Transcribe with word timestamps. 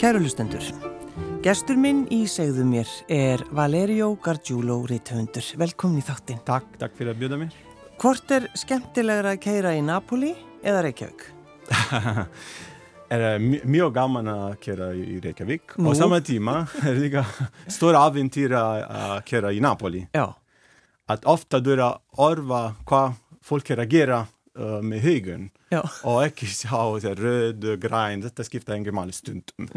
Kærulustendur, 0.00 0.64
gestur 1.44 1.76
minn 1.76 2.06
í 2.08 2.22
segðu 2.24 2.62
mér 2.64 2.88
er 3.12 3.42
Valerio 3.52 4.14
Gargiulo 4.24 4.78
Ritthundur. 4.88 5.44
Velkomin 5.60 6.00
í 6.00 6.04
þáttinn. 6.06 6.38
Takk, 6.48 6.70
takk 6.80 6.96
fyrir 6.96 7.12
að 7.12 7.18
bjóða 7.20 7.38
mér. 7.42 7.58
Hvort 8.00 8.32
er 8.32 8.46
skemmtilegra 8.56 9.34
að 9.36 9.42
keira 9.44 9.74
í 9.76 9.82
Napoli 9.84 10.30
eða 10.64 10.86
Reykjavík? 10.86 11.26
er 13.12 13.26
mjög 13.44 13.92
gaman 13.98 14.32
að 14.32 14.56
keira 14.64 14.88
í 14.96 15.20
Reykjavík 15.20 15.76
Nú. 15.76 15.90
og 15.92 16.00
saman 16.00 16.24
tíma 16.24 16.56
er 16.80 16.96
líka 16.96 17.26
stóra 17.68 18.06
aventýra 18.08 18.64
að 18.88 19.16
keira 19.28 19.52
í 19.52 19.60
Napoli. 19.60 20.06
Já, 20.16 20.30
Að 21.10 21.24
ofta 21.26 21.58
að 21.60 21.84
orfa 22.22 22.60
hvað 22.86 23.16
fólk 23.42 23.70
er 23.74 23.80
að 23.82 23.92
gera 23.92 24.18
uh, 24.60 24.78
með 24.84 25.02
haugun 25.08 25.48
já, 25.72 25.80
og 26.04 26.20
ekki 26.26 26.46
sjá 26.52 26.76
þetta 26.76 27.14
röd, 27.18 27.66
græn, 27.82 28.22
þetta 28.26 28.46
skipta 28.46 28.76
engin 28.76 28.96
máli 28.96 29.14
stundum. 29.16 29.68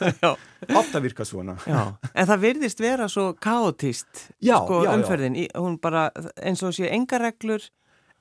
Ofta 0.80 1.00
virka 1.02 1.24
svona. 1.26 1.56
já. 1.66 1.82
En 2.14 2.30
það 2.30 2.44
virðist 2.46 2.82
vera 2.84 3.08
svo 3.10 3.30
kaotist, 3.40 4.26
sko, 4.38 4.82
umferðin. 4.92 5.38
Í, 5.40 5.48
hún 5.56 5.78
bara, 5.82 6.08
eins 6.40 6.62
og 6.66 6.76
sé 6.76 6.90
enga 6.92 7.20
reglur. 7.22 7.64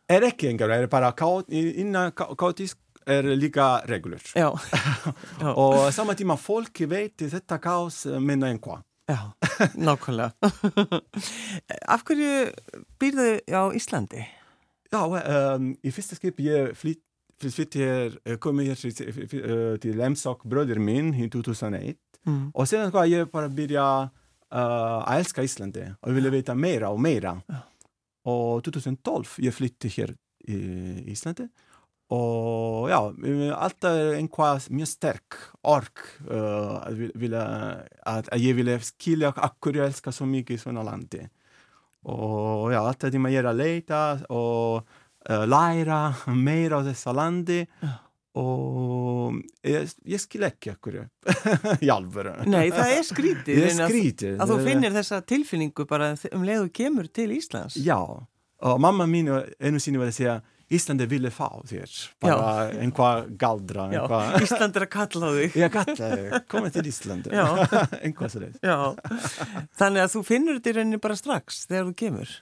Er 0.10 0.26
ekki 0.26 0.50
engar, 0.50 0.72
er 0.74 0.88
bara 0.90 1.12
kaot, 1.14 1.52
innan 1.54 2.14
kaotisk 2.16 2.80
er 3.10 3.26
líka 3.38 3.82
reglur. 3.90 4.22
Já, 4.38 4.50
Og 5.64 5.90
saman 5.94 6.18
tíma 6.18 6.38
fólki 6.38 6.86
veit 6.90 7.18
þetta 7.22 7.58
kaos 7.62 8.04
minna 8.22 8.50
einhvað. 8.54 8.84
já, 9.10 9.18
nákvæmlega. 9.74 10.32
Af 11.94 12.04
hverju 12.06 12.52
býrðu 13.02 13.30
á 13.50 13.74
Íslandi? 13.74 14.22
Já, 14.92 15.04
um, 15.56 15.70
í 15.86 15.92
fyrsta 15.94 16.16
skip 16.18 16.40
ég 16.42 16.72
flytt 16.78 17.04
flytt 17.40 17.76
hér, 17.80 18.18
eh, 18.26 18.36
kom 18.42 18.58
ég 18.60 18.74
hér 18.74 18.96
til, 18.98 19.40
eh, 19.40 19.78
til 19.80 20.02
Emsok 20.04 20.42
bröður 20.44 20.80
minn 20.84 21.14
í 21.14 21.30
2001 21.32 21.96
Mm. 22.28 22.52
og 22.54 22.68
sen 22.68 22.92
hvað 22.92 23.08
ég 23.14 23.30
bara 23.32 23.48
byrja 23.48 23.84
uh, 24.52 25.00
að 25.08 25.22
elska 25.22 25.42
Íslandi 25.48 25.86
og 26.04 26.10
ég 26.10 26.16
ville 26.18 26.30
vita 26.34 26.54
meira 26.54 26.90
og 26.92 27.00
meira 27.00 27.32
Ja. 27.48 27.62
og 28.26 28.62
2012 28.64 29.38
ég 29.40 29.54
flytti 29.56 29.88
hér 29.88 30.12
í 30.50 30.58
Íslandi 31.14 31.48
og 32.12 32.90
já, 32.90 33.00
eh, 33.24 33.54
alltaf 33.56 33.96
er 33.96 34.18
einhvað 34.20 34.68
mjög 34.70 34.88
sterk 34.92 35.38
ork 35.64 36.04
uh, 36.30 36.84
að, 36.90 36.98
vil- 36.98 37.16
vilja, 37.16 37.46
að, 38.06 38.28
að 38.34 38.40
ég 38.50 38.56
ville 38.60 38.80
skilja 38.84 39.32
akkur 39.38 39.80
ég 39.80 39.88
elska 39.88 40.12
svo 40.12 40.26
mikið 40.28 40.60
svona 40.60 40.84
landi 40.84 41.24
og 42.06 42.72
já, 42.72 42.80
alltaf 42.80 43.12
tíma 43.12 43.32
ég 43.34 43.42
er 43.44 43.50
að 43.52 43.60
leita 43.60 44.02
og 44.30 44.84
uh, 45.30 45.44
læra 45.50 46.14
meira 46.32 46.80
á 46.80 46.88
þessa 46.88 47.12
landi 47.18 47.60
Já. 47.84 47.90
og 48.40 49.40
ég, 49.68 49.90
ég 50.08 50.22
skil 50.22 50.46
ekki 50.48 50.72
akkur 50.76 51.00
í 51.86 51.90
alvöru 51.92 52.36
Nei, 52.48 52.70
það 52.72 52.94
er 52.96 53.04
skrítið. 53.08 53.60
rauninni 53.66 54.14
að- 54.30 54.44
Að 54.46 54.54
þú 54.54 54.60
finnir 54.70 54.96
þessa 54.96 55.22
tilfinningu 55.28 55.86
bara 55.90 56.12
um 56.34 56.46
leið 56.48 56.64
og 56.68 56.72
kemur 56.74 57.08
til 57.12 57.32
Íslands. 57.36 57.76
já, 57.84 57.98
og 58.00 58.80
mamma 58.80 59.06
mín 59.08 59.28
einu 59.60 59.80
sinni 59.80 60.00
var 60.00 60.08
að 60.12 60.18
segja 60.22 60.38
Íslandi 60.70 61.08
ville 61.10 61.32
fá 61.34 61.48
þér 61.66 61.94
bara 62.22 62.50
einhvað 62.78 63.32
galdra 63.42 63.88
Já, 63.90 64.04
einhvað 64.04 64.44
Ísland 64.46 64.76
er 64.78 64.86
að 64.86 64.92
kalla 64.94 65.32
þig. 65.34 65.56
ég 65.58 65.74
kallaði, 65.74 66.42
komið 66.52 66.76
til 66.78 66.84
Íslandi 66.92 67.34
Já. 67.34 67.46
einhvað 68.06 68.34
svo 68.36 68.44
leið 68.44 68.60
Já, 68.62 68.78
þannig 69.82 70.04
að 70.06 70.14
þú 70.14 70.24
finnur 70.28 70.60
þetta 70.60 70.70
í 70.74 70.76
rauninni 70.78 71.02
bara 71.02 71.18
strax 71.18 71.64
þegar 71.70 71.90
þú 71.90 71.96
kemur 72.04 72.36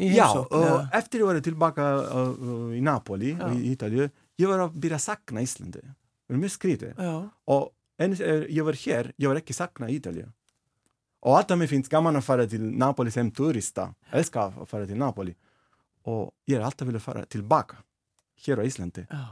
Já, 0.00 0.26
og 0.32 0.96
eftir 0.96 1.20
ég 1.20 1.28
var 1.28 1.40
tilbaka 1.44 1.86
uh, 2.00 2.70
í 2.72 2.80
Napoli, 2.84 3.34
Já. 3.36 3.48
í 3.52 3.72
Ítalju, 3.74 4.06
ég 4.40 4.48
var 4.48 4.62
að 4.64 4.76
byrja 4.80 4.96
að 4.96 5.02
sakna 5.04 5.42
Íslandi. 5.44 5.82
Það 5.84 6.36
er 6.36 6.40
mjög 6.40 6.52
skrítið. 6.54 6.92
Já, 6.96 7.16
Og 7.52 7.66
eins 8.00 8.22
er 8.24 8.46
ég 8.48 8.64
var 8.64 8.78
hér, 8.80 9.10
ég 9.20 9.28
var 9.28 9.40
ekki 9.42 9.56
sakna 9.56 9.90
Ítalju. 9.92 10.24
Og 11.20 11.36
alltaf 11.36 11.58
mér 11.60 11.68
finnst 11.68 11.90
gaman 11.92 12.16
að 12.16 12.24
fara 12.24 12.46
til 12.48 12.62
Napoli 12.80 13.12
sem 13.12 13.28
turista. 13.34 13.90
Elskar 14.16 14.54
að 14.56 14.70
fara 14.70 14.88
til 14.88 14.96
Napoli. 14.96 15.34
Og 16.08 16.30
ég 16.48 16.56
er 16.56 16.64
alltaf 16.64 16.88
vilja 16.88 17.00
fara 17.04 17.26
tilbaka, 17.28 17.82
hér 18.46 18.62
á 18.62 18.64
Íslandi. 18.64 19.06
já. 19.10 19.26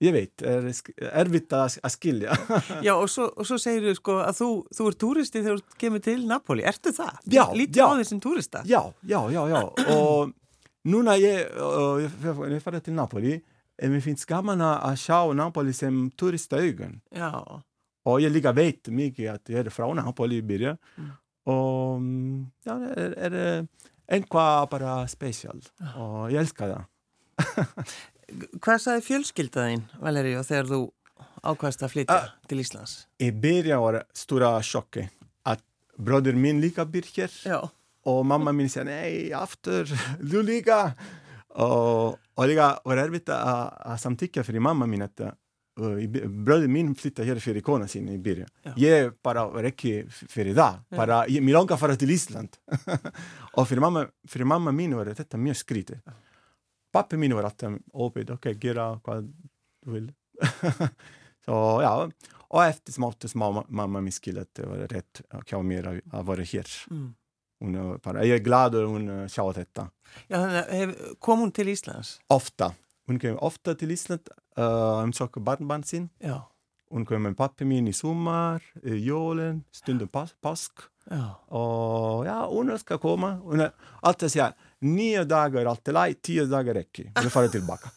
Ég 0.00 0.12
veit, 0.14 0.42
er 0.46 0.62
erfitt 1.18 1.50
að, 1.58 1.76
að 1.82 1.90
skilja. 1.90 2.34
Já, 2.86 2.92
og 2.94 3.08
svo, 3.10 3.24
og 3.34 3.46
svo 3.48 3.56
segir 3.58 3.88
þú 3.88 3.94
sko 3.98 4.14
að 4.22 4.36
þú, 4.38 4.46
þú 4.78 4.84
er 4.86 4.96
túristi 5.02 5.40
þegar 5.42 5.56
þú 5.58 5.78
kemur 5.82 6.02
til 6.06 6.20
Napoli. 6.30 6.62
Ertu 6.70 6.92
það? 6.94 7.16
Já, 7.34 7.42
Lítur 7.58 7.80
já. 7.82 7.86
á 7.90 7.94
því 7.98 8.04
sem 8.06 8.20
túrista? 8.22 8.60
já, 8.62 8.78
já, 9.02 9.18
já, 9.34 9.40
já. 9.50 9.58
Og 9.96 10.30
núna 10.86 11.16
ég, 11.18 11.50
ég, 12.06 12.62
fara 12.62 12.78
til 12.78 12.94
Napoli, 12.94 13.40
en 13.82 13.90
mér 13.96 14.04
finnst 14.06 14.28
gaman 14.30 14.62
að 14.62 14.94
sjá 15.02 15.18
Napoli 15.34 15.74
sem 15.74 16.04
turistaugun. 16.14 17.00
Já, 17.10 17.32
Og 18.06 18.22
ég 18.22 18.30
líka 18.30 18.54
veit 18.54 18.86
mikið 18.94 19.32
að 19.34 19.50
ég 19.50 19.64
er 19.66 19.72
frá 19.74 19.90
Napoli 19.98 20.38
í 20.38 20.46
byrja 20.46 20.76
Mm. 20.94 21.10
og 21.50 21.98
mm, 22.00 22.38
já, 22.70 22.74
er, 22.94 23.18
er 23.18 23.34
eh, 23.34 23.87
einhvað 24.08 24.68
bara 24.72 24.92
spesial 25.10 25.58
og 25.96 26.30
ég 26.32 26.40
elska 26.42 26.68
það. 26.70 26.84
hvað 28.62 28.80
sagði 28.84 29.04
fjölskyldaðinn, 29.08 29.84
Valeríu, 30.02 30.42
þegar 30.46 30.70
þú 30.72 30.80
ákvæmst 31.48 31.84
að 31.86 31.92
flytja 31.94 32.16
Ah. 32.18 32.30
til 32.50 32.60
Íslands? 32.62 32.94
Í 33.22 33.30
byrja 33.32 33.78
var 33.80 34.00
stóra 34.16 34.52
sjokki 34.64 35.06
að 35.46 35.62
bróður 35.98 36.36
minn 36.38 36.60
líka 36.62 36.84
byr 36.84 37.06
hér 37.14 37.30
Já, 37.46 37.60
og 38.08 38.20
mamma 38.26 38.52
mín 38.52 38.68
segja 38.72 38.88
nei, 38.88 39.30
aftur, 39.36 39.86
þú 40.30 40.42
líka 40.46 40.80
og, 41.58 42.18
og 42.36 42.48
líka 42.50 42.72
var 42.84 43.04
erfitt 43.04 43.30
að, 43.34 43.70
samtyggja 44.02 44.44
fyrir 44.46 44.64
mamma 44.64 44.86
mín 44.90 45.04
að 45.06 45.34
uh, 45.78 45.96
í 46.02 46.06
by- 46.10 46.26
bróður 46.46 46.68
mín 46.74 46.94
flytta 46.98 47.24
hér 47.26 47.40
fyrir 47.40 47.62
kona 47.66 47.86
sín 47.90 48.08
í 48.12 48.18
byrja. 48.22 48.46
Já. 48.66 48.72
Ég 48.82 49.12
bara 49.24 49.46
var 49.50 49.64
ekki 49.70 49.92
f- 50.06 50.24
fyrir 50.32 50.54
það, 50.58 50.80
Já. 50.90 50.96
bara, 51.00 51.20
ég, 51.30 51.42
mér 51.44 51.58
langar 51.58 51.76
að 51.78 51.82
fara 51.84 51.96
til 51.96 52.10
Ísland 52.14 52.58
og 53.56 53.68
fyrir 53.68 53.80
mamma, 53.84 54.06
fyrir 54.28 54.46
mamma 54.50 54.72
mín 54.74 54.94
var 54.98 55.10
þetta 55.14 55.38
mjög 55.40 55.60
skrítið. 55.62 56.02
Pappi 56.92 57.16
mín 57.20 57.34
var 57.36 57.44
alltaf 57.50 57.74
opið, 57.92 58.30
ok, 58.38 58.50
gera 58.60 58.90
hvað 59.04 59.26
þú 59.84 59.92
vil. 59.96 60.10
Så 61.48 61.54
ja, 61.82 61.92
og 62.48 62.62
eftir 62.64 62.92
smátt 62.96 63.24
og 63.24 63.30
smá 63.32 63.46
mamma 63.68 64.00
mín 64.04 64.12
skil 64.12 64.38
att 64.38 64.54
det 64.54 64.66
var 64.66 64.86
rätt 64.88 65.20
hjá 65.48 65.60
mér 65.62 65.86
að, 65.88 66.00
að 66.12 66.24
vara 66.24 66.42
hér. 66.44 66.68
mm. 66.90 67.14
Hon 67.60 67.74
är 67.74 67.98
bara, 67.98 68.24
jag 68.24 68.36
är 68.38 68.42
glad 68.44 68.74
att 68.74 68.86
hon 68.88 69.08
eh, 69.08 69.26
sa 69.28 69.52
detta. 69.52 69.88
Já 70.28 70.36
þannig 70.38 70.58
að 70.60 70.74
hef, 70.78 70.92
kom 71.20 71.40
hún 71.42 71.50
til 71.52 71.68
Íslands? 71.72 72.18
Ofta. 72.30 72.68
Hon 73.06 73.18
kommer 73.18 73.42
ofta 73.44 73.74
till 73.74 73.90
Island 73.90 74.28
uh, 74.58 75.04
um 75.04 75.12
söker 75.12 75.40
barnbarn 75.40 75.82
sin. 75.82 76.08
Já, 76.18 76.42
Hon 76.90 77.04
kommer 77.04 77.28
med 77.28 77.36
pappa 77.36 77.64
min 77.64 77.88
i 77.88 77.92
sommar, 77.92 78.62
i 78.82 78.94
julen, 78.94 79.64
stundom 79.70 80.08
Och 81.46 82.26
ja, 82.26 82.46
hon 82.46 82.78
ska 82.78 82.98
komma. 82.98 83.34
Hon 83.34 83.60
är 83.60 83.70
alltid 84.00 84.32
säger, 84.32 84.52
nio 84.78 85.24
dagar 85.24 85.60
är 85.60 85.66
alltid 85.66 85.94
lej, 85.94 86.14
tio 86.14 86.44
dagar 86.44 86.74
räcker. 86.74 87.12
Hon 87.14 87.30
fara 87.30 87.48
tillbaka. 87.48 87.90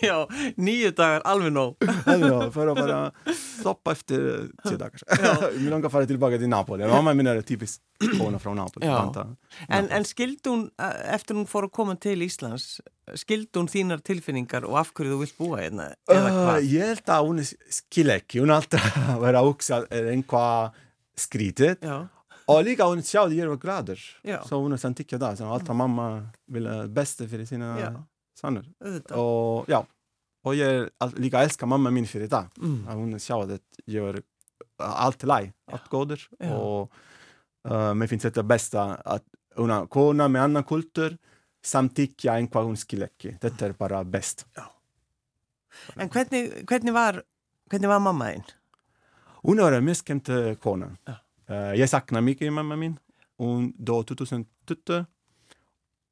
já, 0.00 0.28
nýju 0.56 0.90
dagar 0.90 1.20
alveg 1.20 1.52
nóg. 1.52 1.76
Alltså, 2.06 2.50
för 2.50 2.66
att 2.66 2.76
bara 2.76 3.12
stoppa 3.60 3.92
efter 3.92 4.48
tio 4.68 4.76
dagar. 4.76 5.00
Vi 5.58 5.70
långa 5.70 5.90
fara 5.90 6.06
tillbaka 6.06 6.38
till 6.38 6.48
Napoli. 6.48 6.86
Mamma 6.86 7.14
min 7.14 7.26
är 7.26 7.40
typiskt 7.40 7.82
kona 8.18 8.38
från 8.38 8.56
Napoli. 8.56 8.86
Ja. 8.86 9.26
En, 9.68 9.90
en 9.90 10.04
skildi 10.04 10.50
hún, 10.50 10.70
eh, 10.82 11.14
eftir 11.14 11.34
hún 11.34 11.46
fór 11.46 11.68
að 11.68 11.72
koma 11.72 11.96
til 11.96 12.22
Íslands, 12.22 12.80
skildi 13.14 13.58
hún 13.58 13.68
þínar 13.70 14.02
tilfinningar 14.04 14.66
og 14.68 14.78
af 14.80 14.92
hverju 14.92 15.14
þú 15.14 15.20
vilt 15.22 15.38
búa 15.38 15.60
hérna? 15.62 15.90
Uh, 16.10 16.58
ég 16.60 16.92
held 16.92 17.08
að 17.08 17.28
hún 17.28 17.44
skil 17.44 18.12
ekki, 18.12 18.42
hún 18.42 18.52
er 18.52 18.60
alltaf 18.60 18.98
vera 19.22 19.40
að 19.40 19.50
hugsa 19.52 19.84
einhvað 19.88 20.74
skrítið 21.16 21.78
Já, 21.84 22.08
og 22.48 22.60
líka 22.66 22.86
hún 22.90 23.02
sjáði 23.06 23.38
ég 23.40 23.48
var 23.48 23.60
gladur 23.62 24.00
Já. 24.24 24.40
så 24.44 24.58
hún 24.60 24.72
er 24.76 24.80
samtykkja 24.82 25.18
það, 25.18 25.36
så 25.40 25.50
alltaf 25.54 25.76
mamma 25.76 26.08
vilja 26.50 26.86
bästa 26.88 27.26
fyrir 27.30 27.46
sina 27.48 27.74
Já. 27.78 27.90
söner 28.40 28.64
auðvitað. 28.82 29.16
og 29.16 29.66
já, 29.68 29.80
og 30.44 30.54
ég 30.58 30.90
all- 31.00 31.14
líka 31.22 31.42
elska 31.44 31.66
mamma 31.66 31.90
mín 31.90 32.06
fyrir 32.06 32.28
það 32.28 32.48
Mm. 32.58 32.86
að 32.88 32.94
hún 33.00 33.14
sjáði 33.18 33.58
að 33.58 33.60
ég 33.88 34.02
var 34.02 34.22
allt 34.78 35.22
í 35.22 35.26
lagi, 35.26 35.52
allt 35.72 35.88
góður 35.90 36.28
Já. 36.40 36.50
og 36.52 36.90
uh, 37.70 37.92
mér 37.94 38.08
finnst 38.08 38.26
þetta 38.26 38.42
besta 38.46 39.02
að 39.06 39.22
hún 39.56 39.70
er 39.70 39.86
kona 39.86 40.26
með 40.28 40.42
annan 40.44 40.64
kultur 40.64 41.16
samtykkja 41.64 42.34
einhvað 42.40 42.66
hún 42.66 42.76
skil 42.76 43.02
ekki 43.06 43.38
þetta 43.40 43.62
er 43.68 43.72
bara 43.72 44.02
best 44.04 44.44
En 45.96 46.08
hvernig, 46.08 46.64
hvernig 46.66 46.92
var, 46.94 47.22
hvernig 47.70 47.88
var 47.90 47.98
mamma 48.00 48.26
þín? 48.30 48.44
Hon 49.46 49.56
var 49.56 49.72
en 49.72 49.84
mjög 49.84 49.96
skemmt 49.96 50.28
eh, 50.28 50.54
kona. 50.54 50.96
Ja. 51.04 51.14
Eh, 51.54 51.74
jag 51.80 51.88
saknar 51.88 52.20
mycket 52.20 52.52
mamma 52.52 52.76
min. 52.76 52.98
Hon 53.36 53.72
dog 53.76 54.06
2012. 54.06 55.04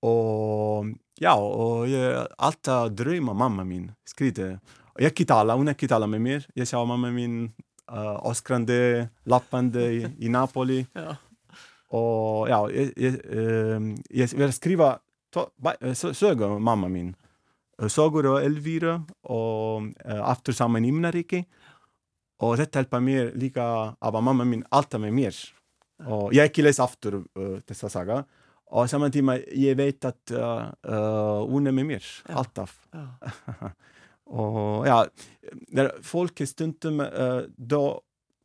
Och 0.01 0.85
ja, 1.19 1.35
och 1.37 1.89
jag 1.89 2.29
alltid 2.39 2.93
drömmer 2.93 3.35
mamma 3.35 3.65
min. 3.65 3.93
Skriver. 4.05 4.61
Och 4.95 5.01
jag 5.01 5.17
kan 5.17 5.27
tala, 5.27 5.55
hon 5.55 5.75
kan 5.75 5.89
tala 5.89 6.07
med 6.07 6.21
mig. 6.21 6.47
Jag 6.55 6.69
sa 6.69 6.85
mamma 6.85 7.11
min 7.11 7.53
uh, 7.93 8.27
åskrande, 8.27 9.09
lappande 9.25 9.93
i, 9.93 10.09
i 10.19 10.29
Napoli. 10.29 10.87
Já, 10.95 11.17
Och 11.89 12.49
ja, 12.49 12.71
jag, 12.71 12.93
jag, 12.97 13.15
eh, 13.15 13.81
jag 14.11 14.29
vill 14.29 14.53
skriva 14.53 14.99
sögor 16.13 16.59
mamma 16.59 16.89
min. 16.89 17.17
Sagor 17.89 18.27
och 18.27 18.43
Elvira 18.43 19.05
och 19.23 19.83
uh, 19.83 20.31
After 20.31 20.53
samman 20.53 20.85
himnarike. 20.85 21.45
Og 22.43 22.57
þetta 22.59 22.83
hjälper 22.83 23.03
mér 23.05 23.33
líka 23.39 23.65
að 24.03 24.21
mamma 24.21 24.47
mín 24.49 24.65
alltaf 24.75 25.03
með 25.03 25.15
mér. 25.19 25.41
Og 26.11 26.33
ég 26.35 26.49
ekki 26.49 26.65
les 26.65 26.81
aftur 26.83 27.21
uh, 27.23 27.59
þessa 27.69 27.91
saga. 27.93 28.23
Og 28.73 28.89
saman 28.91 29.13
tíma 29.13 29.37
ég 29.55 29.77
veit 29.79 30.03
að 30.09 30.35
uh, 30.35 30.71
uh, 30.89 31.43
hún 31.47 31.69
er 31.69 31.77
með 31.77 31.91
mér, 31.93 32.07
Já. 32.27 32.35
alltaf. 32.41 32.79
Já. 32.93 33.73
och 34.33 34.87
ja, 34.87 35.07
när 35.69 35.93
folk 36.03 36.41
är 36.41 36.47
stundom, 36.47 37.01
uh, 37.01 37.43
då 37.57 38.01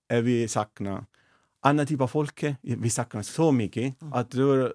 är 0.07 0.21
vi 0.21 0.47
sakna 0.47 1.05
andra 1.59 1.85
typer 1.85 2.03
av 2.03 2.07
folk, 2.07 2.43
vi 2.61 2.89
saknar 2.89 3.21
så 3.21 3.51
mycket, 3.51 3.95
att 4.11 4.31
då, 4.31 4.73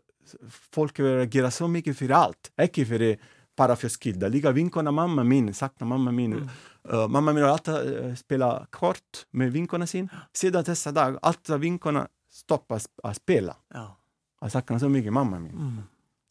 folk 0.73 1.01
reagerar 1.01 1.51
så 1.51 1.69
mycket 1.69 1.99
för 1.99 2.11
allt, 2.11 2.53
inte 2.61 2.85
för 2.85 2.99
bara 2.99 3.17
för 3.56 3.88
skilda. 3.88 4.28
Lika 4.28 4.52
vinkorna 4.52 4.90
mamma 4.90 5.25
min, 5.25 5.54
saknar 5.54 5.87
mamma 5.88 6.12
min. 6.12 6.32
Mm. 6.32 6.49
Uh, 6.93 7.08
mamma 7.08 7.32
min 7.32 7.43
har 7.43 7.50
alltid 7.50 7.75
uh, 7.75 8.14
spelat 8.14 8.70
kort 8.70 9.26
med 9.31 9.52
vinkorna 9.52 9.87
sin. 9.87 10.08
Sedan 10.34 10.64
dessa 10.64 10.93
dagar, 10.93 11.19
alltid 11.22 11.60
vinkorna 11.60 12.08
stoppar 12.31 12.78
sp- 12.78 13.00
att 13.02 13.16
spela. 13.16 13.56
Já. 13.75 13.96
Jag 14.40 14.52
saknar 14.52 14.78
så 14.78 14.88
mycket 14.88 15.12
mamma 15.12 15.38
min. 15.38 15.52
Mm. 15.52 15.82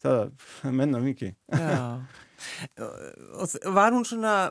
Så 0.02 0.30
det 0.62 0.72
menar 0.72 1.00
mycket. 1.00 1.36
Já. 1.52 2.04
og 3.38 3.48
þ- 3.48 3.70
var 3.70 3.92
hún 3.92 4.04
svona 4.04 4.50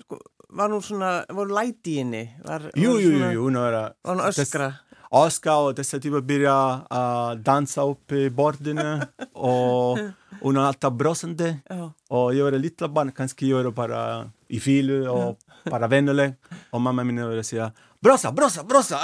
sko, 0.00 0.18
var 0.52 0.70
hún 0.70 0.82
svona, 0.82 1.24
voru 1.28 1.54
læti 1.54 1.96
í 1.96 1.98
henni? 2.02 2.24
Var, 2.44 2.70
Jo, 2.74 2.92
var 2.92 3.00
jo, 3.00 3.10
jo, 3.10 3.18
svona- 3.18 3.32
jo, 3.32 3.50
några 3.50 3.82
var 4.02 4.16
hún 4.16 4.26
öskra? 4.28 4.72
Oskar 5.12 5.56
och 5.56 5.74
dessa 5.74 5.98
typer 5.98 6.20
börjar 6.20 6.74
uh, 6.74 7.34
dansa 7.34 7.82
upp 7.82 8.12
i 8.12 8.30
borden 8.30 8.78
och 9.32 9.98
hon 10.40 10.56
är 10.56 10.60
alltid 10.60 10.92
brösande 10.92 11.56
já, 11.68 11.92
och 12.08 12.34
jag 12.34 12.54
är 12.54 12.58
lilla 12.58 12.88
barn 12.88 13.12
kanske 13.12 13.46
gör 13.46 13.70
bara 13.70 14.30
i 14.48 14.60
fil 14.60 15.08
och 15.08 15.38
bara 15.64 15.86
vännerlig 15.86 16.34
och 16.70 16.80
mamma 16.80 17.04
min 17.04 17.30
vill 17.30 17.44
säga 17.44 17.72
brossa, 18.00 18.32
brossa, 18.32 18.64
brossa 18.64 18.98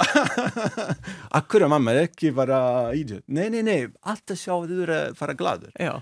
akkurat 1.29 1.69
mamma, 1.75 1.91
det 1.91 1.99
är 1.99 2.01
inte 2.01 2.31
bara 2.31 2.93
idiot 2.93 3.23
nej, 3.25 3.49
nej, 3.49 3.63
nej, 3.63 3.89
allt 4.01 4.31
är 4.31 4.35
så 4.35 4.65
du 4.65 4.83
är 4.83 5.11
bara 5.19 5.33
glad 5.33 5.71
já, 5.79 6.01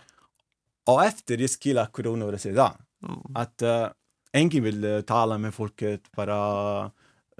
och 0.86 1.04
efter 1.04 1.38
jag 1.38 1.50
skulle 1.50 1.82
akkurat 1.82 2.10
hon 2.10 2.28
vill 2.32 2.40
säga 2.40 2.72
mm. 3.04 3.36
att 3.36 3.62
uh, 3.62 3.88
ingen 4.36 4.64
vill 4.64 4.84
uh, 4.86 5.02
tala 5.08 5.38
med 5.38 5.54
folket 5.54 6.08
bara 6.16 6.92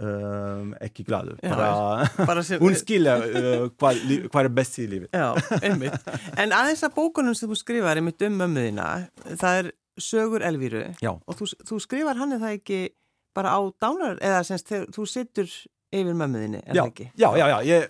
uh, 0.02 0.74
inte 0.84 1.04
glad 1.04 1.34
Ja, 1.44 1.50
bara 1.56 2.26
bara 2.26 2.44
sem 2.48 2.60
Hún 2.62 2.76
skilja 2.76 3.18
uh, 3.18 3.70
hvað, 3.80 4.02
hvað 4.32 4.44
er 4.46 4.52
best 4.58 4.80
í 4.80 4.88
lífi. 4.92 5.08
Já. 5.14 5.34
En 6.38 6.52
aðeins 6.56 6.84
að 6.88 6.96
bókunum 6.98 7.36
sem 7.38 7.50
þú 7.52 7.58
skrifar 7.60 7.98
einmitt 8.02 8.22
um 8.28 8.38
mömmuðina, 8.42 8.90
það 9.40 9.60
er 9.64 9.72
Sögur 10.02 10.44
Elvíru 10.44 10.82
Já. 11.00 11.14
og 11.16 11.38
þú, 11.40 11.48
þú 11.70 11.78
skrifar 11.80 12.18
hann 12.20 12.36
er 12.36 12.42
það 12.42 12.58
ekki 12.58 12.80
bara 13.36 13.54
á 13.56 13.60
dánar, 13.84 14.18
eða 14.24 14.42
semst 14.48 14.68
þegar 14.72 14.90
þú 14.96 15.06
sittur 15.08 15.48
yfir 15.96 16.16
mömmuðinni, 16.16 16.60
er 16.66 16.76
það 16.76 16.90
ekki? 16.90 17.06
já, 17.20 17.30
já, 17.40 17.46
já. 17.52 17.58
Ég, 17.70 17.86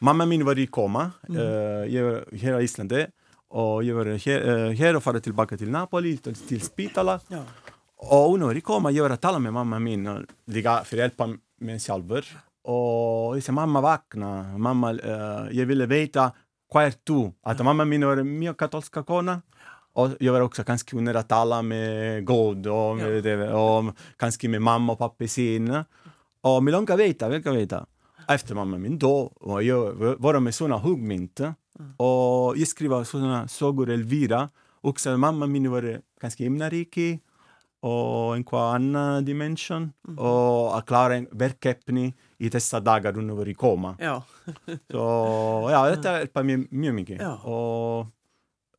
mamma 0.00 0.24
mín 0.28 0.44
var 0.48 0.56
í 0.60 0.66
koma, 0.72 1.10
Mhm. 1.28 1.36
uh, 1.36 1.82
ég 1.88 2.06
var 2.06 2.24
hér 2.40 2.56
á 2.56 2.60
Íslandi 2.64 3.02
og 3.50 3.82
ég 3.84 3.96
var 3.98 4.08
hér, 4.24 4.44
uh, 4.48 4.70
hér 4.78 4.96
og 4.96 5.04
farið 5.04 5.26
tilbaka 5.28 5.56
til 5.60 5.68
Napoli, 5.72 6.14
til, 6.16 6.32
til 6.48 6.60
spítala 6.64 7.18
Já. 7.28 7.42
Og 8.00 8.30
hún 8.32 8.46
var 8.48 8.56
í 8.56 8.62
koma, 8.64 8.92
ég 8.94 9.04
var 9.04 9.16
að 9.16 9.24
tala 9.26 9.40
með 9.42 9.56
mamma 9.58 9.80
mín 9.82 10.06
og 10.08 10.30
líka 10.52 10.80
fyrir 10.88 11.04
að 11.04 11.10
hjálpa 11.10 11.28
mér 11.66 11.82
sjálfur 11.82 12.30
og 12.70 13.36
ég 13.36 13.44
segi 13.44 13.56
mamma 13.56 13.82
vakna, 13.84 14.30
mamma, 14.56 14.94
uh, 14.96 15.50
ég 15.52 15.68
ville 15.68 15.88
veita 15.90 16.30
hvað 16.70 16.86
er 16.86 16.98
þú? 17.06 17.20
Að 17.44 17.64
mamma 17.66 17.84
mín 17.88 18.06
var 18.06 18.22
mjög 18.24 18.56
katolska 18.56 19.02
kona 19.02 19.40
och 19.92 20.10
jag 20.20 20.32
var 20.32 20.40
också 20.40 20.64
kanske 20.64 20.90
kunde 20.90 21.18
att 21.18 21.28
tala 21.28 21.62
med 21.62 22.24
God 22.24 22.66
och, 22.66 22.96
med 22.96 23.24
det, 23.24 23.52
och 23.52 23.94
kanske 24.16 24.48
med 24.48 24.62
mamma 24.62 24.92
och 24.92 24.98
pappa 24.98 25.26
sin. 25.26 25.84
Och 26.40 26.62
mig 26.62 26.72
långa 26.72 26.96
veta, 26.96 27.28
vilka 27.28 27.52
veta. 27.52 27.86
Efter 28.28 28.54
mamma 28.54 28.78
min 28.78 28.98
då 28.98 29.32
var 29.40 29.60
jag 29.60 29.92
var 30.18 30.40
med 30.40 30.54
såna 30.54 30.78
huggmynt 30.78 31.40
och 31.96 32.56
jag 32.56 32.68
skrev 32.68 33.04
såna 33.04 33.48
sagor 33.48 33.90
Elvira. 33.90 34.48
Också 34.80 35.16
mamma 35.16 35.46
min 35.46 35.70
var 35.70 36.00
ganska 36.20 36.44
himnariki 36.44 37.20
och 37.80 38.34
en 38.36 38.44
kvar 38.44 38.74
annan 38.74 39.24
dimension 39.24 39.92
och 40.18 40.78
att 40.78 40.86
klara 40.86 41.14
en 41.16 41.28
verkefni 41.32 42.14
i 42.38 42.48
dessa 42.48 42.80
dagar 42.80 43.12
hon 43.12 43.36
var 43.36 43.48
i 43.48 43.54
koma. 43.54 43.96
Já, 44.00 44.22
Så 44.90 45.68
ja, 45.70 45.90
detta 45.90 46.18
hjälper 46.18 46.42
mig 46.42 46.56
mycket 46.56 46.94
mycket. 46.94 47.20
Ja. 47.20 47.34
Och 47.36 48.06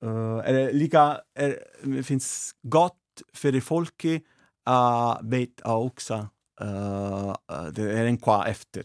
uh, 0.07 0.41
är 0.45 0.53
det 0.53 0.71
lika, 0.71 1.21
är, 1.35 1.57
det 1.83 2.03
finns 2.03 2.55
gott 2.63 2.97
för 3.33 3.59
folket 3.59 4.23
att 4.65 5.19
veta 5.23 5.75
också 5.75 6.13
uh, 6.61 7.33
det 7.71 7.81
är 7.99 8.05
en 8.05 8.17
kvar 8.17 8.45
efter. 8.45 8.83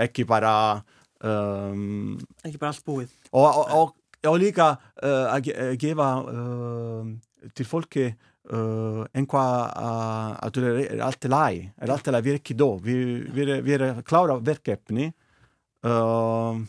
Inte 0.00 0.24
bara 0.24 0.82
um, 1.20 2.18
ekki 2.44 2.58
bara 2.58 2.68
allt 2.68 2.84
búið. 2.86 3.08
och, 3.30 3.58
och, 3.58 3.82
och, 3.82 3.96
och 4.26 4.38
lika 4.38 4.76
uh, 5.04 5.34
att 5.34 5.46
ge- 5.46 5.76
gefa 5.80 6.22
uh, 6.32 7.04
till 7.54 7.66
folket 7.66 8.14
uh, 8.52 9.06
en 9.12 9.26
kvar 9.26 9.64
uh, 9.76 10.44
att 10.44 10.54
det 10.54 10.86
är 10.86 10.98
allt 10.98 11.24
i 11.24 11.28
laj. 11.28 11.72
Är 11.76 11.90
allt 11.90 12.08
i 12.08 12.10
laj, 12.10 12.22
vi 12.22 12.30
är 12.30 12.34
inte 12.34 12.54
då. 12.54 12.76
Vi, 12.76 12.94
vi, 13.34 13.50
är, 13.52 13.62
vi 13.62 13.74
är 13.74 14.02
klara 14.02 14.38
verkefni. 14.38 15.12
Uh, 15.86 16.60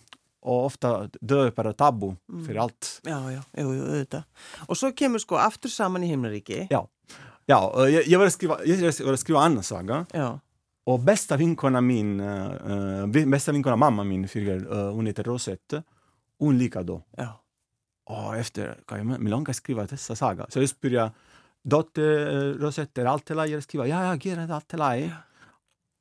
og 0.41 0.65
ofta 0.65 0.91
döðu 1.21 1.51
bara 1.53 1.73
tabu 1.77 2.15
fyrir 2.45 2.63
allt. 2.63 3.01
Já, 3.05 3.17
já, 3.29 3.41
jú, 3.61 3.73
jú, 3.75 3.83
auðvitað. 3.85 4.47
Og 4.67 4.77
svo 4.79 4.89
kemur 4.97 5.21
sko 5.21 5.37
aftur 5.37 5.69
saman 5.69 6.05
í 6.05 6.09
himnaríki. 6.09 6.63
Já, 6.71 6.79
já 7.49 7.57
uh, 7.59 7.85
ég, 7.85 8.07
ég 8.09 8.21
var 8.21 8.29
að 8.29 8.33
skrifa, 8.37 8.57
ég 8.65 8.81
var 8.81 9.13
að 9.13 9.21
skrifa 9.21 9.43
annan 9.45 9.67
saga 9.67 9.99
Já, 10.15 10.29
og 10.89 11.03
besta 11.05 11.37
vinkona 11.37 11.81
mín, 11.85 12.15
uh, 12.23 13.03
uh, 13.05 13.21
besta 13.29 13.53
vinkona 13.53 13.77
mamma 13.77 14.05
mín 14.07 14.25
fyrir, 14.31 14.65
uh, 14.65 14.89
hún 14.95 15.11
heter 15.11 15.29
Rosette, 15.29 15.83
hún 16.41 16.57
líka 16.57 16.83
då. 16.83 17.03
já, 17.17 17.37
Och 18.05 18.35
efter, 18.35 18.79
kan 18.87 18.97
jag 18.97 19.07
mig 19.07 19.31
långa 19.31 19.53
skriva 19.53 19.85
dessa 19.85 20.15
saga. 20.15 20.45
Så 20.49 20.59
jag 20.59 20.69
spyrja, 20.69 21.11
dotter 21.63 22.53
Rosette, 22.53 23.01
är 23.01 23.05
allt 23.05 23.31
i 23.31 23.33
laj? 23.33 23.51
Jag 23.51 23.63
skriva, 23.63 23.87
ja, 23.87 24.05
ja, 24.05 24.15
ger 24.15 24.35
det 24.35 24.55
allt 24.55 24.73
i 24.73 24.77
laj. 24.77 25.13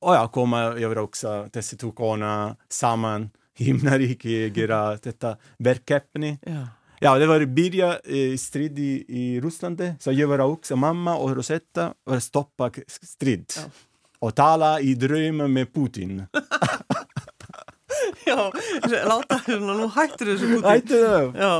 Och 0.00 0.14
jag 0.14 0.32
kommer, 0.32 0.76
jag 0.76 0.88
vill 0.88 0.98
också, 0.98 1.48
dessa 1.52 1.76
två 1.76 1.92
korna 1.92 2.56
samman, 2.68 3.30
himnariki, 3.54 4.48
göra 4.48 4.96
detta 4.96 5.36
verkefni. 5.58 6.38
já, 6.42 6.68
Ja, 7.02 7.18
det 7.18 7.26
var 7.26 7.46
börja 7.46 7.98
eh, 7.98 8.36
strid 8.36 8.78
i, 8.78 9.04
i 9.08 9.40
Ryssland, 9.40 9.94
så 10.00 10.12
jag 10.12 10.28
var 10.28 10.38
också 10.38 10.76
mamma 10.76 11.16
och 11.16 11.36
Rosetta 11.36 11.94
var 12.04 12.20
stoppa 12.20 12.70
strid. 12.88 13.52
Ja. 13.56 13.62
Och 14.18 14.34
tala 14.34 14.80
i 14.80 14.94
dröm 14.94 15.52
med 15.52 15.74
Putin. 15.74 16.26
já, 18.26 18.38
láta 19.08 19.38
hérna, 19.46 19.74
nú 19.80 19.88
hættur 19.94 20.26
þessu. 20.34 20.60
Ættu 20.74 21.00
það? 21.04 21.26
Já, 21.40 21.52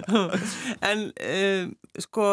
en 0.90 1.04
um, 1.10 1.74
sko, 2.02 2.26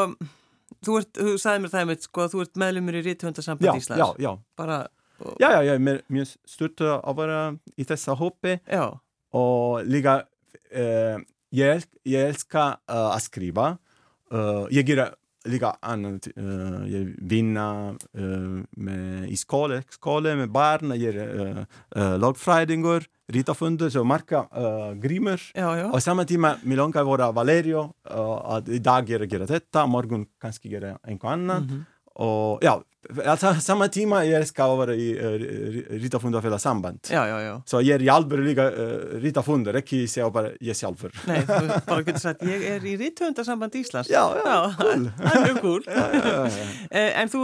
þú, 0.85 0.97
ert, 1.01 1.11
þú 1.17 1.33
sagði 1.41 1.63
mér 1.65 1.73
það 1.73 1.83
einmitt, 1.83 2.05
sko, 2.07 2.25
að 2.25 2.33
þú 2.35 2.43
ert 2.45 2.61
meðlumur 2.63 2.97
í 2.99 3.03
Ríthundasamband 3.07 3.67
Ja, 3.69 3.75
Íslands. 3.79 4.03
ja, 4.03 4.29
ja. 4.29 4.35
Bara, 4.57 4.79
Ja, 5.41 5.49
ja, 5.51 5.63
jag 5.63 5.75
är 5.75 5.79
mer- 5.79 6.01
mer 6.07 6.25
stort 6.45 6.81
att 6.81 7.15
vara 7.15 7.57
i 7.75 7.83
dessa 7.83 8.11
hoppe. 8.13 8.59
já, 8.71 8.99
Och 9.31 9.85
ligga, 9.85 10.23
eh, 10.71 11.17
älsk- 11.51 11.97
jag 12.03 12.21
älskar 12.29 12.67
uh, 12.91 13.15
att 13.15 13.23
skriva. 13.23 13.77
Uh, 14.33 14.67
jag 14.69 14.89
gillar 14.89 15.15
ligga 15.47 15.75
annat, 15.81 16.27
uh, 16.37 16.93
jag 16.93 17.13
vinna 17.17 17.95
uh, 18.17 18.63
med, 18.71 19.29
i 19.29 19.35
skolan, 19.37 19.83
skolan 19.89 20.37
med 20.37 20.51
barn, 20.51 20.89
jag 20.89 20.97
gör 20.97 21.17
uh, 21.39 21.57
uh, 21.97 22.17
lagfræðingur, 22.19 23.03
ritafundur, 23.27 23.89
så 23.89 24.03
marka 24.03 24.47
uh, 24.57 24.93
grímur. 24.93 25.41
já, 25.55 25.77
já, 25.77 25.91
Och 25.91 26.03
samma 26.03 26.25
timme, 26.25 26.55
mig 26.63 26.77
långa 26.77 27.03
vara 27.03 27.31
Valerio, 27.31 27.93
uh, 28.11 28.19
att 28.55 28.69
idag 28.69 29.09
gör 29.09 29.19
jag 29.19 29.33
göra 29.33 29.45
detta, 29.45 29.85
morgon 29.85 30.25
kanske 30.41 30.69
göra 30.69 30.97
en 31.03 31.19
annan. 31.21 31.63
Mhm. 31.63 31.85
Och 31.89 31.96
ja, 32.61 32.81
alltså, 33.25 33.53
samma 33.61 33.87
timme 33.87 34.23
jag 34.25 34.41
älskar 34.41 34.71
att 34.71 34.77
vara 34.77 34.93
i 34.95 35.19
uh, 35.19 35.99
ritafundur 36.01 36.41
för 36.41 36.57
samband. 36.57 36.99
já, 37.11 37.27
já, 37.27 37.41
já. 37.41 37.61
Så 37.65 37.81
ég 37.81 37.93
er 37.95 38.01
í 38.01 38.09
alvöru 38.09 38.43
líka 38.43 38.65
uh, 38.71 39.21
ritafundur, 39.21 39.75
ekki 39.77 40.07
segja 40.07 40.29
bara 40.33 40.49
ég 40.59 40.75
sjálfur. 40.75 41.13
Nei, 41.27 41.43
þú 41.45 41.67
bara 41.87 42.03
getur 42.03 42.19
sagt, 42.19 42.41
ég 42.41 42.65
er 42.71 42.81
í 42.81 42.95
Ríthundasamband 42.97 43.75
Íslands. 43.75 44.09
Já, 44.09 44.23
já, 44.41 44.57
cool. 44.81 45.05
Það 45.21 45.35
er 45.37 45.45
mjög 45.45 45.61
cool. 45.65 45.81
já, 45.87 46.05
já, 46.13 46.35
já. 46.57 46.67
Eh, 46.91 47.21
En 47.21 47.29
þú, 47.29 47.43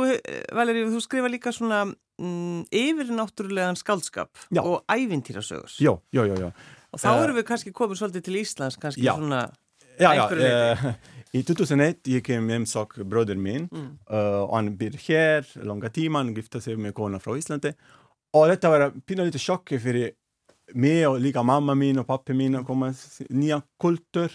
Valeri, 0.57 0.85
þú 0.89 1.01
skrifa 1.05 1.29
líka 1.31 1.51
svona 1.53 1.83
mm, 1.85 2.65
yfirnáttúrulegan 2.71 3.75
skaldskap 3.79 4.29
Já. 4.51 4.61
og 4.65 4.83
ævintýrasögur. 4.91 5.69
Jó, 5.79 5.99
jó, 6.11 6.23
jó, 6.25 6.35
jó. 6.47 6.51
Og 6.93 6.99
þá 7.01 7.07
Eh, 7.13 7.23
erum 7.23 7.37
við 7.39 7.43
kannski 7.47 7.71
komið 7.71 8.01
svolítið 8.01 8.21
til 8.27 8.35
Íslands, 8.41 8.77
kannski 8.77 9.01
Já. 9.05 9.13
svona, 9.15 9.49
Já, 9.99 10.13
já, 10.13 10.23
Einhverju 10.25 10.93
leyti. 11.33 11.39
uh, 11.39 11.39
í 11.39 11.43
2001 11.43 12.07
ég 12.13 12.23
kem 12.23 12.49
heimsók 12.49 12.95
bróður 13.03 13.37
mín 13.37 13.69
Mm. 13.71 13.97
uh, 14.09 14.43
og 14.45 14.55
hann 14.55 14.77
býr 14.77 14.95
hér 15.07 15.45
langa 15.65 15.89
tíma, 15.89 16.19
hann 16.23 16.33
gifta 16.35 16.61
sig 16.61 16.77
með 16.77 16.93
kona 16.93 17.19
frá 17.19 17.35
Íslandi 17.37 17.73
og 18.33 18.49
þetta 18.49 18.69
var 18.69 18.91
pínulítið 19.05 19.39
sjokki 19.41 19.79
fyrir 19.79 20.13
mig 20.75 21.05
og 21.07 21.19
líka 21.21 21.43
mamma 21.43 21.73
mín 21.75 21.99
og 21.99 22.07
pappi 22.07 22.33
mín 22.33 22.55
að 22.57 22.65
koma 22.65 22.89
s- 22.93 23.21
nýja 23.29 23.61
kultur 23.79 24.29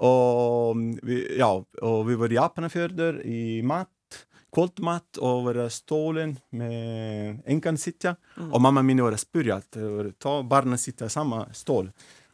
og 0.00 0.76
við, 1.04 1.36
já, 1.38 1.48
og 1.82 2.06
við 2.06 2.16
vorum 2.20 2.32
í 2.32 2.40
Japanafjörður 2.40 3.20
í 3.26 3.62
mat 3.64 3.88
kvöldmatt 4.56 5.18
og 5.20 5.44
vera 5.46 5.66
stólinn 5.68 6.36
með 6.52 7.42
engan 7.46 7.76
sittja 7.76 8.16
og 8.50 8.60
mamma 8.62 8.80
mín 8.82 9.02
var 9.04 9.12
að 9.12 9.24
spyrja 9.26 9.56
að 9.58 9.66
það 9.76 9.90
voru 9.96 10.12
tó 10.18 10.42
barna 10.48 10.76
sitta 10.80 11.08
sama 11.12 11.46
stól 11.52 11.88
og 11.88 12.25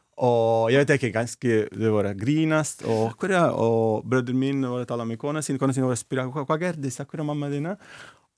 ég 0.71 0.83
veit 0.83 0.93
ekki, 0.95 1.11
kannski 1.15 1.55
þau 1.73 1.95
voru 1.97 2.13
að 2.13 2.21
grínast 2.21 2.85
og 2.87 3.17
hverja, 3.19 3.49
og 3.59 4.05
bröður 4.07 4.37
mín 4.39 4.63
voru 4.63 4.85
að 4.85 4.91
tala 4.93 5.07
með 5.09 5.19
kona 5.25 5.43
sín, 5.43 5.59
kona 5.59 5.75
sín 5.75 5.83
voru 5.83 5.97
að 5.97 6.03
spyrja 6.05 6.29
hvað 6.29 6.47
hva 6.47 6.59
gerðist, 6.63 7.03
hvað 7.03 7.25
er 7.25 7.27
mamma 7.27 7.49
þína 7.51 7.73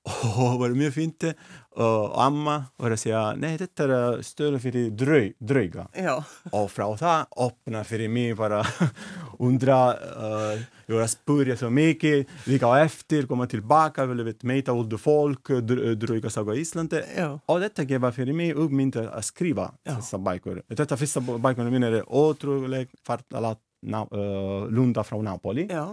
og 0.04 0.58
var 0.60 0.74
mjög 0.76 0.92
fint. 0.98 1.28
Og 1.74 2.12
amma 2.22 2.60
var 2.78 2.92
að 2.94 3.00
segja, 3.02 3.20
nei 3.34 3.56
þetta 3.58 3.86
er 3.88 4.20
stöðu 4.22 4.60
fyrir 4.62 4.92
drau, 4.94 5.24
drauga 5.42 5.88
Já, 5.90 6.12
og 6.54 6.68
frá 6.70 6.84
það 7.00 7.32
opna 7.42 7.80
fyrir 7.82 8.12
mig 8.14 8.36
bara 8.38 8.60
undra 9.46 9.78
uh, 9.90 10.62
ég 10.86 10.94
var 10.94 11.02
að 11.02 11.10
spurja 11.16 11.56
svo 11.58 11.72
mikið 11.74 12.30
líka 12.46 12.70
á 12.70 12.78
eftir, 12.84 13.26
koma 13.26 13.48
tilbaka 13.50 14.06
vilja 14.06 14.28
við 14.28 14.46
meita 14.46 14.76
út 14.78 14.94
fólk, 15.02 15.50
dr 15.66 15.96
draugasaga 15.98 16.54
í 16.54 16.62
Íslandi 16.62 17.02
já, 17.02 17.26
og 17.34 17.62
þetta 17.64 17.88
gefa 17.90 18.12
fyrir 18.14 18.38
mig 18.38 18.54
uppmynd 18.54 19.00
að 19.02 19.26
skrifa 19.26 19.72
Já. 19.82 19.96
þessa 19.96 20.22
bækur 20.30 20.62
þetta 20.70 21.00
fyrsta 21.02 21.24
bækurinn 21.26 21.74
mín 21.74 21.88
er 21.90 22.04
ótrúleg 22.06 22.94
fartala 23.02 23.56
uh, 23.56 24.70
lunda 24.70 25.02
frá 25.02 25.18
Napoli. 25.22 25.66
Já, 25.68 25.88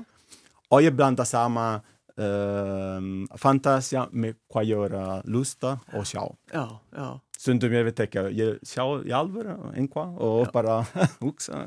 og 0.71 0.85
ég 0.85 0.93
blanda 0.95 1.25
sama 1.25 1.81
um, 2.19 3.27
fantasia 3.39 4.07
með 4.11 4.35
hvað 4.51 4.71
er 4.85 4.95
að 4.99 5.27
lusta 5.31 5.77
og 5.95 6.05
sjá 6.09 6.23
já, 6.51 6.63
já. 6.95 7.07
stundum 7.41 7.73
ég 7.75 7.85
veit 7.87 8.01
ekki, 8.05 8.23
ég 8.37 8.57
sjá 8.67 8.83
í 9.07 9.13
alvöru 9.15 9.55
einhvað 9.71 10.19
og 10.27 10.51
bara 10.53 10.81
hugsa 11.21 11.61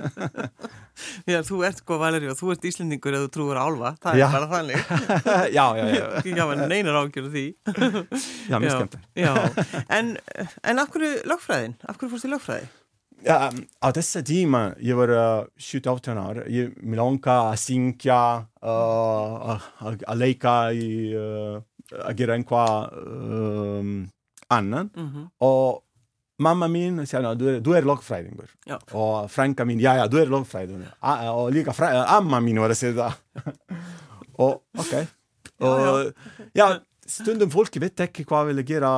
Já, 1.27 1.41
þú 1.43 1.63
ert 1.67 1.81
sko 1.83 1.97
Valeri 1.99 2.29
og 2.31 2.37
þú 2.39 2.53
ert 2.55 2.67
Íslendingur 2.69 3.17
eða 3.17 3.27
þú 3.27 3.33
trúur 3.35 3.59
á 3.59 3.65
álfa, 3.67 3.91
það 4.05 4.21
Já. 4.21 4.27
er 4.29 4.37
bara 4.37 4.51
þannig. 4.53 4.79
já, 5.57 5.65
já, 5.81 5.85
já, 5.91 6.05
Ekki 6.21 6.37
hafa 6.39 6.59
neinar 6.69 7.01
ágjörðu 7.03 7.33
því. 7.35 7.45
já, 8.53 8.57
mjög 8.63 8.71
skemmt 8.77 8.97
Já, 9.19 9.33
en, 9.99 10.15
en 10.63 10.83
af 10.85 10.93
hverju 10.95 11.25
lögfræðin? 11.33 11.75
Af 11.89 11.99
hverju 11.99 12.13
fórst 12.15 12.29
í 12.29 12.33
lögfræði? 12.35 12.71
Já, 13.25 13.37
á 13.49 13.89
þessa 13.97 14.21
tíma, 14.27 14.61
ég 14.85 14.97
var 14.99 15.13
uh, 15.17 15.47
17-18 15.57 16.19
ár, 16.21 16.43
ég 16.53 16.75
mér 16.85 17.01
langa 17.01 17.37
að 17.51 17.57
syngja, 17.63 18.19
uh, 18.61 19.55
að 19.81 20.05
að 20.13 20.21
leika 20.21 20.57
í, 20.77 20.89
uh, 21.17 21.57
að 22.05 22.19
gera 22.21 22.37
einhvað 22.37 23.01
um, 23.01 23.95
annan 24.53 24.91
Mm 24.93 25.25
og 25.41 25.81
mamma 26.45 26.67
mín 26.69 26.97
sagði, 27.07 27.31
du 27.39 27.45
er, 27.49 27.59
du 27.63 27.71
er 27.79 27.85
logfræðingur 27.87 28.49
Já. 28.67 28.75
og 28.99 29.29
frænka 29.31 29.63
mín, 29.65 29.79
já, 29.81 29.93
já, 30.01 30.09
du 30.11 30.17
er 30.19 30.27
logfræðingur 30.33 30.89
A- 31.01 31.31
og 31.31 31.53
líka 31.55 31.73
fræ, 31.73 31.93
amma 32.19 32.41
mín 32.43 32.59
var 32.61 32.75
að 32.75 32.81
segja 32.81 33.07
það 33.39 33.79
og 34.43 34.61
ok 34.83 34.95
og 35.63 36.11
já, 36.59 36.67
stundum 37.07 37.51
fólki 37.53 37.81
veit 37.83 38.01
ekki 38.01 38.25
hvað 38.29 38.51
vilja 38.51 38.67
gera 38.69 38.93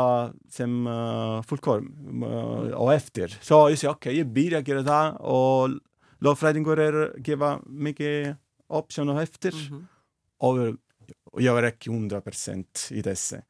sem 0.53 0.73
uh, 0.87 1.43
fullkorm 1.49 1.91
uh, 2.23 2.71
og 2.79 2.93
eftir 2.95 3.35
svo 3.41 3.67
ég 3.73 3.81
segi, 3.81 3.91
ok, 3.91 4.11
ég 4.15 4.33
byrja 4.33 4.63
að 4.63 4.71
gera 4.71 4.87
það 4.87 5.21
og 5.35 5.77
logfræðingur 6.27 6.83
er 6.83 7.01
að 7.03 7.19
gefa 7.27 7.53
mikið 7.67 8.35
option 8.69 9.11
og 9.13 9.23
eftir 9.23 9.53
-hmm. 9.53 9.83
og, 10.41 10.79
og 11.33 11.43
jag 11.43 11.55
var 11.55 11.63
ekki 11.63 11.91
100% 11.91 12.93
i 12.93 13.03
dessa. 13.03 13.43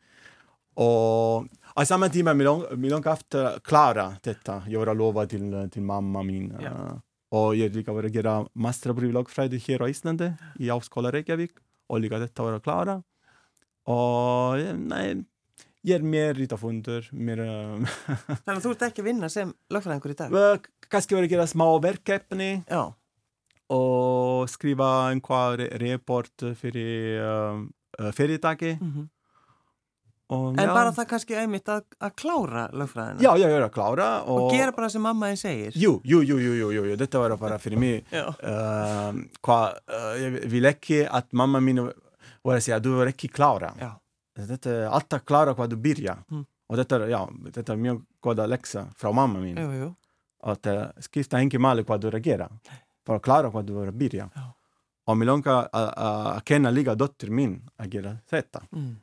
Och 0.77 1.47
i 1.83 1.87
samma 1.87 2.09
tid 2.09 2.25
med 2.25 2.37
lång, 2.37 2.65
med 2.71 2.91
långt 2.91 3.07
efter 3.07 3.59
klara 3.59 4.17
detta, 4.23 4.63
jag 4.69 4.87
var 4.87 4.95
lova 4.95 5.27
till, 5.27 5.71
till 5.73 5.83
mamma 5.83 6.23
min. 6.23 6.55
Ja. 6.61 6.67
eh, 6.67 6.99
och 7.29 7.57
jag 7.57 7.77
lika 7.77 7.93
var 7.93 8.05
att 8.05 8.15
göra 8.15 8.49
masterprov 8.53 9.05
i 9.05 9.13
lagfræði 9.13 9.59
här 9.59 9.89
i 9.89 9.91
Islande, 9.91 10.35
i 10.59 10.71
Áskóla 10.71 11.13
Reykjavík, 11.13 11.51
och 11.87 12.01
lika 12.01 12.19
detta 12.19 12.43
var 12.43 12.61
klara. 12.61 13.03
Och 13.87 14.59
eh, 14.59 14.75
nej, 14.75 15.15
ég 15.87 15.95
er 16.01 16.03
mér 16.03 16.35
ritafundur, 16.35 17.07
mér... 17.15 17.43
Uh, 17.47 17.99
Þannig 18.45 18.57
að 18.57 18.65
þú 18.65 18.73
ert 18.75 18.87
ekki 18.89 19.05
að 19.05 19.11
vinna 19.13 19.31
sem 19.31 19.53
lögfræðingur 19.71 20.15
í 20.15 20.19
dag? 20.19 20.71
kannski 20.91 21.17
var 21.17 21.27
að 21.27 21.35
gera 21.35 21.47
smá 21.51 21.67
verkefni 21.83 22.51
Já, 22.67 22.83
og 23.75 24.47
skrifa 24.51 24.89
einhvað 25.11 25.61
re 25.61 25.69
report 25.83 26.45
fyrir 26.59 27.23
um, 27.27 27.69
fyrirtæki. 28.15 28.79
mm 28.81 29.13
Og, 30.27 30.57
en 30.59 30.67
já. 30.67 30.73
bara 30.75 30.91
það 30.91 31.05
kannski 31.07 31.37
einmitt 31.39 31.69
að, 31.71 31.85
að 32.03 32.15
klára 32.19 32.65
lögfræðina 32.75 33.23
Já, 33.23 33.29
já, 33.39 33.45
ég 33.47 33.53
er 33.61 33.63
að 33.63 33.75
klára 33.77 34.07
og, 34.25 34.41
og 34.43 34.57
gera 34.57 34.73
bara 34.75 34.89
sem 34.91 35.05
mamma 35.07 35.29
þín 35.31 35.39
segir. 35.39 35.77
Jú, 35.79 35.93
jú, 36.03 36.19
jú, 36.27 36.39
jú, 36.43 36.71
jú, 36.75 36.97
þetta 36.99 37.21
var 37.23 37.35
bara 37.39 37.59
fyrir 37.63 37.79
mig 37.79 38.11
uh, 38.11 39.15
hvað, 39.47 39.79
uh, 39.87 40.09
ég 40.19 40.41
vil 40.51 40.67
ekki 40.67 41.05
að 41.07 41.31
mamma 41.39 41.63
mín 42.47 42.53
var 42.53 42.61
að 42.61 42.67
segja, 42.67 42.81
du 42.83 43.01
er 43.03 43.11
ekki 43.13 43.29
klára 43.33 43.73
já, 43.81 43.91
þetta 44.39 44.71
er 44.71 44.89
alltaf 44.89 45.25
klára 45.27 45.55
hvað 45.55 45.69
du 45.75 45.77
byrja 45.77 46.17
Mm. 46.31 46.45
og 46.71 46.77
þetta 46.79 46.97
er, 47.01 47.09
já, 47.11 47.21
þetta 47.55 47.73
er 47.73 47.77
mjög 47.79 48.03
goda 48.23 48.47
leksa 48.47 48.87
frá 48.99 49.13
mamma 49.15 49.39
mín 49.41 49.57
jú, 49.59 49.71
jú. 49.81 49.95
að 50.43 50.67
uh, 50.73 50.93
skipta 51.01 51.39
engi 51.41 51.59
máli 51.59 51.83
hvað 51.85 52.01
du 52.01 52.09
er 52.09 52.19
að 52.21 52.23
gera 52.25 52.49
bara 53.07 53.21
klára 53.21 53.51
hvað 53.51 53.67
du 53.67 53.81
er 53.83 53.89
að 53.93 53.99
byrja 53.99 54.29
Já. 54.35 54.45
og 55.07 55.17
mér 55.17 55.27
langar 55.31 55.69
að- 55.73 55.93
að 55.97 56.27
að 56.37 56.45
kenna 56.45 56.71
líka 56.71 56.95
dóttir 56.97 57.31
mín 57.31 57.61
að 57.79 57.89
gera 57.91 58.17
þetta 58.31 58.63
Mm. 58.73 58.97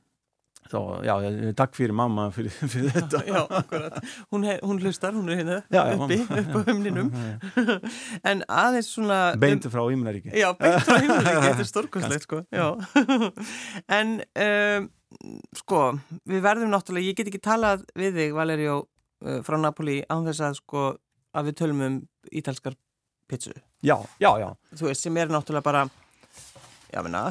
Svo, 0.70 0.82
já, 1.06 1.14
takk 1.58 1.76
fyrir 1.78 1.96
mamma 1.96 2.30
fyrir, 2.34 2.54
fyrir 2.74 2.94
þetta 2.94 3.22
Já, 3.28 3.40
akkurat. 3.60 4.00
Hún, 4.34 4.46
hún 4.64 4.82
hlustar, 4.82 5.16
hún 5.16 5.30
er 5.34 5.42
hérna 5.42 5.60
uppi, 5.98 6.20
upp 6.24 6.56
á 6.56 6.60
humninum. 6.70 7.12
en 8.32 8.44
aðeins 8.48 8.90
svona... 8.96 9.20
beint 9.40 9.68
frá 9.72 9.84
Himnaríki 9.90 10.34
Já, 10.38 10.50
beint 10.60 10.84
frá 10.88 11.00
himnaríki, 11.02 11.46
þetta 11.48 11.66
er 11.66 11.70
stórkostlegt 11.70 12.28
sko. 12.28 12.44
En 13.92 14.16
um, 14.48 14.90
sko, 15.58 15.84
við 16.30 16.44
verðum 16.46 16.74
náttúrulega, 16.74 17.12
ég 17.12 17.20
get 17.20 17.32
ekki 17.32 17.44
talað 17.44 17.86
við 18.00 18.20
þig, 18.20 18.36
Valerio, 18.38 18.80
uh, 19.26 19.40
frá 19.46 19.60
Napoli 19.62 20.02
án 20.10 20.28
þess 20.28 20.48
að 20.50 20.60
sko, 20.62 20.88
að 21.34 21.50
við 21.50 21.60
tölum 21.62 21.88
um 21.88 22.02
ítalskar 22.32 22.78
pizzu. 23.30 23.54
já, 23.82 23.98
já, 24.20 24.32
já 24.40 24.50
Þú 24.74 24.90
veist, 24.90 25.06
sem 25.06 25.18
er 25.18 25.32
náttúrulega 25.32 25.66
bara, 25.66 25.88
já, 26.92 27.02
minna, 27.02 27.28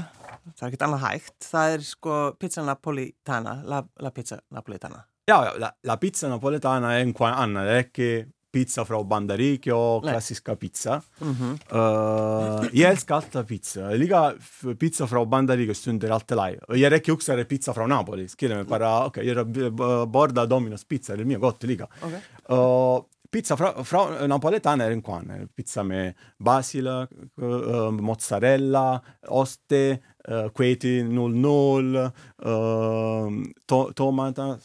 það 0.57 0.63
er 0.63 0.69
ekkert 0.73 0.83
annað 0.89 1.05
hægt. 1.07 1.39
Það 1.51 1.73
er 1.77 1.81
sko 1.81 2.19
pizza 2.39 2.63
napolitana, 2.63 3.63
la, 3.65 3.83
la 4.01 4.11
pizza 4.11 4.41
napolitana. 4.51 5.05
Ja, 5.29 5.45
ja 5.45 5.53
la, 5.59 5.73
la 5.83 5.97
pizza 5.97 6.29
napoletana 6.29 6.97
è 6.99 7.03
un 7.03 7.13
qua 7.13 7.37
anna, 7.37 7.67
è 7.79 7.91
che 7.91 8.29
pizza 8.53 8.85
fra 8.85 9.03
Bandaricchio, 9.03 10.01
Nej. 10.01 10.11
klassiska 10.11 10.57
pizza. 10.57 11.03
Mm 11.25 11.57
Uh, 11.73 12.65
jag 12.73 12.91
älskar 12.91 13.15
alltid 13.17 13.47
pizza. 13.49 13.91
Lika 13.91 14.35
f- 14.39 14.77
pizza 14.79 15.07
fra 15.07 15.25
Bandaricchio 15.25 15.75
stunder 15.75 16.11
alltid 16.11 16.37
lei. 16.37 16.59
Och 16.69 16.77
jag 16.77 16.91
räcker 16.93 17.13
också 17.13 17.33
att 17.33 17.49
pizza 17.49 17.73
fra 17.75 17.87
Napoli. 17.87 18.29
Skriver 18.29 18.55
mig 18.57 18.65
bara, 18.65 19.07
ok, 19.07 19.17
jag 19.17 19.47
b- 19.47 19.71
b- 19.71 20.07
borda 20.07 20.47
Domino's 20.47 20.85
pizza, 20.89 21.17
det 21.17 21.23
är 21.23 21.25
mio 21.25 21.39
gott 21.39 21.63
lika. 21.63 21.85
Okay. 22.03 22.21
Uh, 22.59 23.03
pizza 23.33 23.57
fra, 23.57 23.83
fra 23.83 24.27
napoletana 24.27 24.87
è 24.87 24.93
un 24.93 25.01
qua, 25.01 25.23
eh, 25.27 25.49
pizza 25.55 25.83
med 25.83 26.15
basila, 26.37 27.09
uh, 27.37 27.89
mozzarella, 27.89 29.03
oste, 29.29 30.03
uh, 30.29 30.51
queti 30.53 31.03
00, 31.03 32.13
uh, 32.37 33.51
to 33.65 33.93
tomata, 33.95 34.59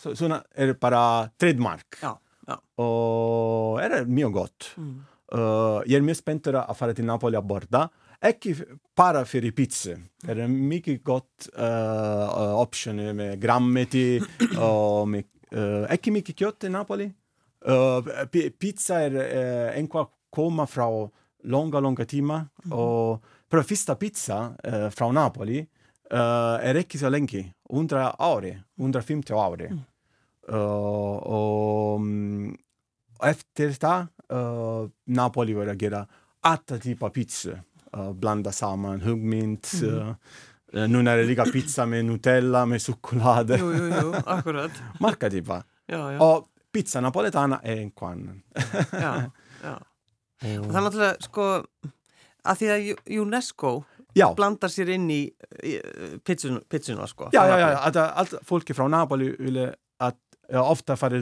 är 0.53 0.65
det 0.65 0.79
bara 0.79 1.29
trademark. 1.37 1.97
Ja, 2.01 2.19
ja. 2.47 2.83
Och 2.83 3.81
det 3.89 4.05
mio 4.05 4.29
gott. 4.29 4.75
Mm. 4.77 5.03
Uh, 5.33 6.01
mycket 6.01 6.17
spänd 6.17 6.47
att 6.47 6.77
fara 6.77 6.93
till 6.93 7.05
Napoli 7.05 7.37
a 7.37 7.41
borda. 7.41 7.89
Ekki 8.21 8.55
bara 8.95 9.25
för 9.25 9.51
pizza. 9.51 9.89
Det 10.21 10.31
är 10.31 10.47
mycket 10.47 11.03
gott 11.03 11.49
uh, 11.59 12.59
option 12.59 13.15
med 13.15 13.41
grammeti 13.41 14.21
och 14.59 15.07
med, 15.07 15.23
uh, 15.55 15.91
ekki 15.91 16.11
mycket 16.11 16.39
kött 16.39 16.63
i 16.63 16.69
Napoli. 16.69 17.11
Uh, 17.67 18.01
pi- 18.31 18.49
pizza 18.49 18.99
är 18.99 19.15
uh, 19.15 19.77
en 19.79 19.87
kvar 19.87 20.07
komma 20.29 20.67
från 20.67 21.09
långa, 21.43 21.79
långa 21.79 22.05
timmar. 22.05 22.45
Och 22.71 23.23
för 23.49 23.61
första 23.63 23.95
pizza 23.95 24.53
uh, 24.67 24.89
från 24.89 25.15
Napoli 25.15 25.59
uh, 26.13 26.19
är 26.67 26.75
inte 26.77 26.97
så 26.97 27.09
länge. 27.09 27.53
100 27.73 28.15
år, 28.21 28.61
150 28.79 29.33
år. 29.33 29.71
Uh, 30.49 30.57
och 31.15 31.95
mm, 31.95 32.57
efter 33.23 33.67
det 33.79 34.07
uh, 34.35 34.87
Napoli 35.05 35.53
var 35.53 35.67
att 35.67 35.81
göra 35.81 36.07
alla 36.41 36.79
typer 36.81 37.05
av 37.05 37.09
pizza. 37.09 37.49
Uh, 37.97 38.13
blanda 38.13 38.51
samman 38.51 39.01
huggmint. 39.01 39.71
Uh, 39.83 40.13
nu 40.87 41.01
när 41.01 41.17
det 41.17 41.23
ligger 41.23 41.45
pizza 41.45 41.85
med 41.85 42.05
Nutella, 42.05 42.65
med 42.65 42.81
choklad. 42.81 43.49
Jú, 43.59 43.73
jú, 43.73 43.87
jú, 44.01 44.13
akkurat. 44.25 44.71
Marka 44.99 45.29
typer. 45.29 45.63
Já, 45.85 46.13
já, 46.13 46.19
Och 46.35 46.47
pizza 46.77 47.01
napoletana 47.01 47.59
är 47.63 47.77
en 47.77 47.91
kvann. 47.91 48.41
já, 48.91 49.31
já. 49.63 49.75
Og 50.61 50.67
það 50.69 50.75
er 50.77 50.83
náttúrulega, 50.85 51.15
sko, 51.25 51.45
að 52.45 52.59
því 52.59 52.67
að 52.73 53.19
UNESCO 53.21 53.71
Ja, 54.17 54.27
blandar 54.37 54.69
sér 54.73 54.89
inn 54.95 55.09
í, 55.13 55.23
í 55.65 55.73
pizzun, 56.25 56.59
pizzuna, 56.69 57.07
sko. 57.09 57.29
ja, 57.33 57.41
frá 57.41 57.49
ja, 57.49 57.57
ja. 57.59 57.67
Napoli. 57.73 57.87
Att, 57.89 58.17
allt 58.17 58.33
folk 58.45 58.75
från 58.75 58.91
Napoli 58.91 59.35
ville 59.39 59.73
att 59.99 60.17
ja, 60.49 60.63
ofta 60.69 60.95
för 60.95 61.13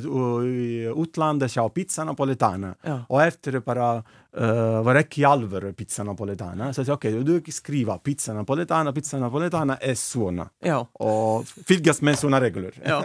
i 0.46 0.94
utlandet 0.98 1.52
köra 1.52 1.70
pizza 1.70 2.04
napoletana. 2.04 2.76
Já, 2.84 3.06
Och 3.10 3.24
efter 3.24 3.52
det 3.52 3.62
bara 3.66 4.04
uh, 4.38 4.82
var 4.86 4.96
ekki 5.00 5.24
alvöru 5.26 5.74
pizza 5.74 6.04
napoletana. 6.04 6.74
Så 6.74 6.80
jag 6.82 6.88
sa 6.88 6.94
okej, 6.94 7.20
okay, 7.20 7.40
du 7.46 7.52
skriva 7.52 7.98
pizza 7.98 8.34
napoletana, 8.34 8.94
pizza 8.94 9.20
napoletana 9.20 9.78
är 9.78 9.96
såna. 9.96 10.50
Já, 10.60 10.88
Och 10.94 11.48
fylgjast 11.48 12.02
med 12.02 12.20
såna 12.20 12.42
regler. 12.42 12.72
já. 12.86 13.04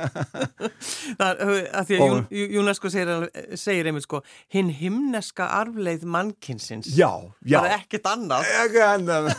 Það 1.18 1.40
að 1.80 1.84
því 1.87 1.96
að 1.99 2.00
Og- 2.00 2.25
Jún- 2.30 2.52
Júnesko 2.54 2.90
segir, 2.90 3.30
segir 3.56 3.87
einmitt 3.87 4.02
sko, 4.02 4.22
hinn 4.49 4.68
himneska 4.70 5.46
arfleið 5.60 6.04
mannkinsins. 6.04 6.87
Ja, 6.96 7.12
ja. 7.44 7.60
Það 7.60 7.70
er 7.70 7.78
ekkert 7.78 8.06
annað. 8.06 8.44
Jag 8.58 8.72
kan 8.75 9.06
den. 9.06 9.30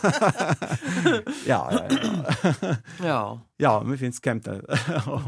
ja, 1.46 1.60
ja, 1.72 1.86
ja. 1.90 2.76
Já. 3.02 3.22
Ja, 3.62 3.82
men 3.84 3.98
finns 3.98 4.18
skämtet. 4.20 4.64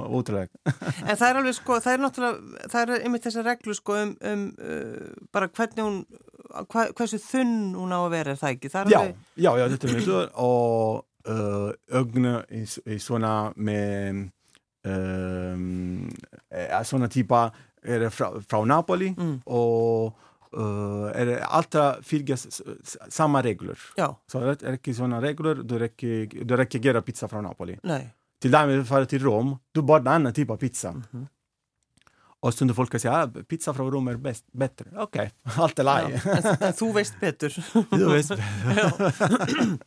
Otroligt. 0.08 0.50
En 1.08 1.16
það 1.16 1.28
er 1.28 1.36
alveg 1.38 1.54
sko, 1.54 1.76
það 1.84 1.92
er 1.92 2.00
náttúrulega, 2.02 2.62
það 2.72 2.80
er 2.82 3.04
einmitt 3.06 3.26
þessar 3.28 3.46
reglu 3.46 3.76
sko 3.78 3.98
um, 4.00 4.14
um 4.26 4.42
uh, 4.58 5.12
bara 5.30 5.46
hvernig 5.54 5.84
hún, 5.86 6.00
hva, 6.68 6.86
hversu 6.96 7.18
þunn 7.18 7.74
hún 7.74 7.92
á 7.92 7.98
að 8.06 8.10
vera 8.10 8.30
er 8.30 8.36
það 8.36 8.50
ekki? 8.54 8.68
Það 8.70 8.86
er 8.86 8.92
Ja, 8.92 8.98
alveg, 9.00 9.16
ja, 9.34 9.58
ja, 9.58 9.68
det 9.68 9.84
är 9.84 10.00
så. 10.00 10.18
Och 10.34 11.04
uh, 11.28 11.70
ögonen 11.90 12.34
är, 12.48 12.88
är 12.94 12.98
såna 12.98 13.52
med 13.56 14.30
um, 14.86 16.16
är 16.50 16.84
såna 16.84 17.08
typer 17.08 17.50
är 17.82 18.00
det 18.00 18.10
fra, 18.10 18.40
från 18.48 18.68
Napoli 18.68 19.14
Mm. 19.18 19.40
och 19.44 20.06
uh, 20.56 21.10
är 21.14 21.26
det 21.26 21.44
alltid 21.44 21.80
fylgjas 22.02 22.46
s- 22.46 22.62
s- 22.82 22.96
samma 23.08 23.42
regler. 23.42 23.78
já, 23.96 24.16
Så 24.26 24.40
det 24.40 24.62
är 24.62 24.72
inte 24.72 24.94
såna 24.94 25.20
regler, 25.22 25.54
då 25.54 25.78
räcker, 25.78 26.44
då 26.44 26.56
räcker 26.56 26.78
göra 26.78 27.02
pizza 27.02 27.28
från 27.28 27.44
Napoli. 27.44 27.78
nei, 27.82 28.08
Till 28.40 28.50
därmed 28.50 28.88
fara 28.88 29.06
till 29.06 29.22
Rom, 29.22 29.56
då 29.72 29.82
bara 29.82 29.98
en 30.00 30.06
annan 30.08 30.32
typ 30.32 30.50
av 30.50 30.56
pizza. 30.56 31.02
Mhm. 32.44 32.48
Och 32.48 32.54
stundar 32.54 32.74
folk 32.74 33.00
säga 33.00 33.12
ah, 33.22 33.26
pizza 33.48 33.74
från 33.74 33.90
Rom 33.90 34.08
är 34.08 34.16
bäst, 34.16 34.44
bättre. 34.52 34.84
Okej, 34.96 35.32
allt 35.56 35.78
já. 35.78 35.84
laj. 35.84 36.12
En, 36.24 36.46
en 36.60 36.72
þú 36.72 36.92
veist 36.92 37.20
betur. 37.20 37.52
Du 37.90 38.08
vet. 38.12 38.26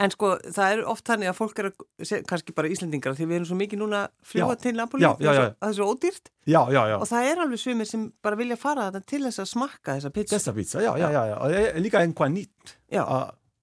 En 0.00 0.10
sko, 0.10 0.30
það 0.54 0.70
er 0.72 0.80
oft 0.88 1.04
þannig 1.04 1.28
að 1.28 1.36
fólk 1.36 1.58
er 1.60 1.66
að, 1.68 1.82
se- 2.08 2.22
kannski 2.24 2.54
bara 2.56 2.70
Íslendingar, 2.72 3.12
því 3.18 3.26
við 3.28 3.36
erum 3.36 3.48
svo 3.50 3.56
mikið 3.58 3.80
núna 3.82 3.98
að 4.06 4.38
Já. 4.38 4.46
til 4.62 4.72
Napoli, 4.78 5.02
Já, 5.04 5.10
það 5.18 5.24
já, 5.26 5.32
er 5.34 5.40
já. 5.42 5.72
svo- 5.76 5.84
er 5.84 5.90
ódýrt 5.92 6.30
Ja, 6.46 6.62
ja, 6.72 6.84
ja. 6.88 6.96
og 7.02 7.08
það 7.10 7.28
er 7.32 7.42
alveg 7.44 7.60
svimir 7.60 7.86
sem 7.90 8.06
bara 8.22 8.36
vilja 8.40 8.56
fara 8.56 8.86
til 9.04 9.20
þess 9.26 9.42
að 9.44 9.50
smakka 9.52 9.96
þessa 9.98 10.10
pizza. 10.14 10.36
Testa 10.38 10.52
pizza, 10.56 10.80
ja, 10.82 10.96
ja, 10.98 11.10
ja. 11.12 11.26
ja. 11.26 11.36
Och 11.36 11.48
det 11.50 11.70
är 11.76 11.80
lika 11.80 12.00
en 12.00 12.12
kvar 12.14 12.28
nytt. 12.28 12.76
Já, 12.90 13.04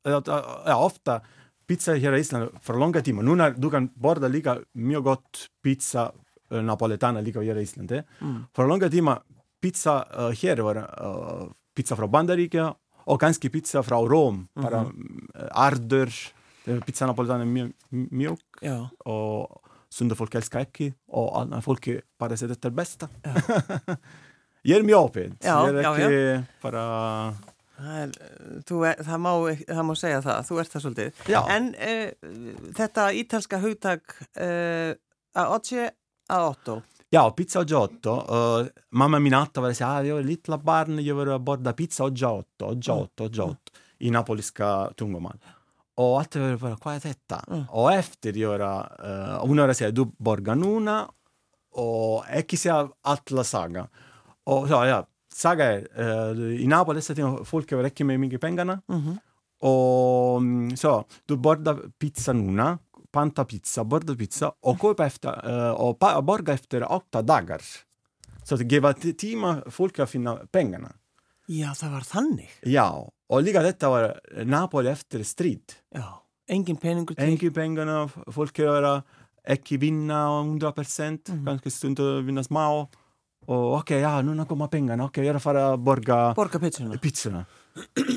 ja, 0.06 0.75
ofta 0.77 1.22
pizza 1.68 1.94
här 1.96 2.13
i 2.13 2.20
Island 2.20 2.50
för 2.62 2.74
långa 2.77 3.01
timmar. 3.01 3.24
Nu 3.24 3.36
när 3.36 3.51
du 3.58 3.70
kan 3.70 3.89
borda 3.96 4.27
lika 4.27 4.58
mycket 4.74 5.03
gott 5.03 5.48
pizza 5.63 6.12
napoletana 6.51 7.22
lika 7.22 7.41
här 7.41 7.58
i 7.58 7.62
Island. 7.62 7.91
Eh? 7.91 8.03
mm. 8.22 8.46
För 8.55 8.67
långa 8.67 8.89
timmar 8.89 9.22
pizza 9.61 10.05
uh, 10.20 10.31
här 10.31 10.57
var 10.57 10.75
uh, 10.77 11.50
pizza 11.75 11.96
från 11.96 12.11
Bandarika 12.11 12.75
och 13.03 13.20
ganska 13.20 13.50
pizza 13.50 13.83
från 13.83 14.09
Rom. 14.09 14.48
Bara 14.53 14.81
uh, 14.81 14.90
arder. 15.51 16.14
Det 16.66 16.72
är 16.72 16.79
Pizza 16.79 17.05
napoletana 17.05 17.72
mjuk 17.90 18.40
já, 18.61 18.90
och 19.00 19.61
sunda 19.90 20.16
folk 20.16 20.35
älskar 20.35 20.59
ekki 20.59 20.94
och 21.07 21.42
alla 21.42 21.61
folk 21.61 21.87
bara 22.20 22.37
säger 22.37 22.55
det 22.61 22.72
bästa. 22.72 23.07
Ja. 23.24 23.96
Ég 24.64 24.77
er 24.77 24.83
mjög 24.85 25.07
opið. 25.07 25.31
Já, 25.42 25.55
Ég 25.66 25.72
er 25.74 25.81
já, 25.81 25.92
ekki 25.96 26.18
bara... 26.61 26.81
það, 27.77 27.96
er, 27.98 28.11
er, 28.92 29.00
það, 29.07 29.22
má, 29.24 29.31
það 29.57 29.87
má 29.87 29.94
segja 29.98 30.20
það, 30.22 30.44
þú 30.50 30.59
ert 30.61 30.74
það 30.74 30.83
svolítið. 30.83 31.24
Já, 31.33 31.40
En 31.55 31.72
uh, 31.74 32.35
þetta 32.77 33.07
ítalska 33.18 33.61
hugtak 33.64 34.14
uh, 34.37 34.92
að 35.33 35.55
Otje 35.55 35.87
að 36.31 36.48
Otto, 36.51 36.77
já 37.11 37.22
pizza 37.35 37.61
og 37.61 37.72
giotto. 37.72 38.17
Uh, 38.27 38.67
mamma 38.91 39.20
min 39.20 39.35
alltaf 39.37 39.65
var 39.65 39.74
að 39.74 39.79
segja, 39.79 39.94
ah, 39.94 40.05
ég 40.07 40.17
var 40.17 40.27
lilla 40.27 40.61
barn, 40.72 41.01
ég 41.03 41.17
var 41.17 41.33
að 41.35 41.48
borða 41.50 41.75
pizza 41.77 42.07
og 42.07 42.15
giotto, 42.15 42.72
og 42.72 42.79
giotto, 42.79 43.27
og 43.27 43.35
giotto, 43.35 43.81
í 44.00 44.11
napolíska 44.13 44.91
tungumál. 44.98 45.39
Och 45.96 46.20
alltid 46.20 46.41
var 46.41 46.50
det 46.50 46.57
bara, 46.57 46.77
vad 46.83 46.96
är 46.96 47.00
detta? 47.00 47.46
Mm. 47.48 47.63
Och 47.70 47.94
efter 47.94 48.33
göra, 48.33 48.89
uh, 49.05 49.48
hon 49.48 49.57
har 49.59 49.70
att 49.70 49.77
säga, 49.77 49.91
du 49.91 50.05
borgar 50.17 50.55
nuna 50.55 51.07
och 51.72 52.29
ekki 52.29 52.57
säga 52.57 52.89
alla 53.01 53.44
saga. 53.44 53.87
Och 54.44 54.67
så, 54.67 54.74
ja, 54.74 55.07
saga 55.33 55.65
är, 55.65 55.87
uh, 56.00 56.61
i 56.61 56.67
Napoli 56.67 57.01
så 57.01 57.13
att 57.13 57.48
folk 57.48 57.72
har 57.72 57.83
räcker 57.83 58.03
med 58.05 58.20
mycket 58.20 58.41
pengarna. 58.41 58.81
mm 58.89 59.17
Och 59.59 60.37
mm, 60.37 60.77
så, 60.77 61.05
du 61.25 61.37
bordar 61.37 61.77
pizza 62.00 62.33
nuna, 62.33 62.79
panta 63.11 63.45
pizza, 63.45 63.83
borda 63.83 64.15
pizza 64.15 64.51
och 64.61 64.77
köpa 64.81 65.05
efter, 65.05 65.50
uh, 65.51 65.71
och 65.71 66.00
pa- 66.00 66.21
borga 66.21 66.53
efter 66.53 66.91
åtta 66.91 67.21
dagar. 67.21 67.61
Så 68.43 68.55
att 68.55 68.71
ge 68.71 68.93
t- 68.93 69.13
timmar 69.13 69.63
folk 69.69 70.00
att 70.00 70.09
finna 70.09 70.35
pengarna. 70.51 70.91
já 71.47 71.74
það 71.74 71.91
var 71.91 72.01
þannig. 72.01 72.50
Ja, 72.61 73.11
och 73.29 73.43
lika 73.43 73.61
detta 73.61 73.89
var 73.89 74.19
Napoli 74.45 74.89
efter 74.89 75.24
strid. 75.24 75.61
Já, 75.95 76.21
engin 76.50 76.75
peningur 76.77 77.15
til. 77.15 77.24
Enki 77.24 77.50
pengarna, 77.51 78.09
folk 78.31 78.59
göra, 78.59 79.03
ekki 79.47 79.77
vinna 79.77 80.39
100 80.41 80.71
procent, 80.71 81.29
Mhm. 81.29 81.45
kanske 81.45 81.71
stundar 81.71 82.21
vinna 82.21 82.43
små. 82.43 82.89
Och 83.45 83.74
okej, 83.77 84.00
ja, 84.00 84.21
nu 84.21 84.45
kommer 84.45 84.67
pengarna, 84.67 85.03
okej, 85.05 85.25
jag 85.25 85.41
får 85.43 85.77
borga 85.77 86.33
Borga 86.35 86.59
pizzuna. 86.59 86.97
pizzorna. 86.97 87.45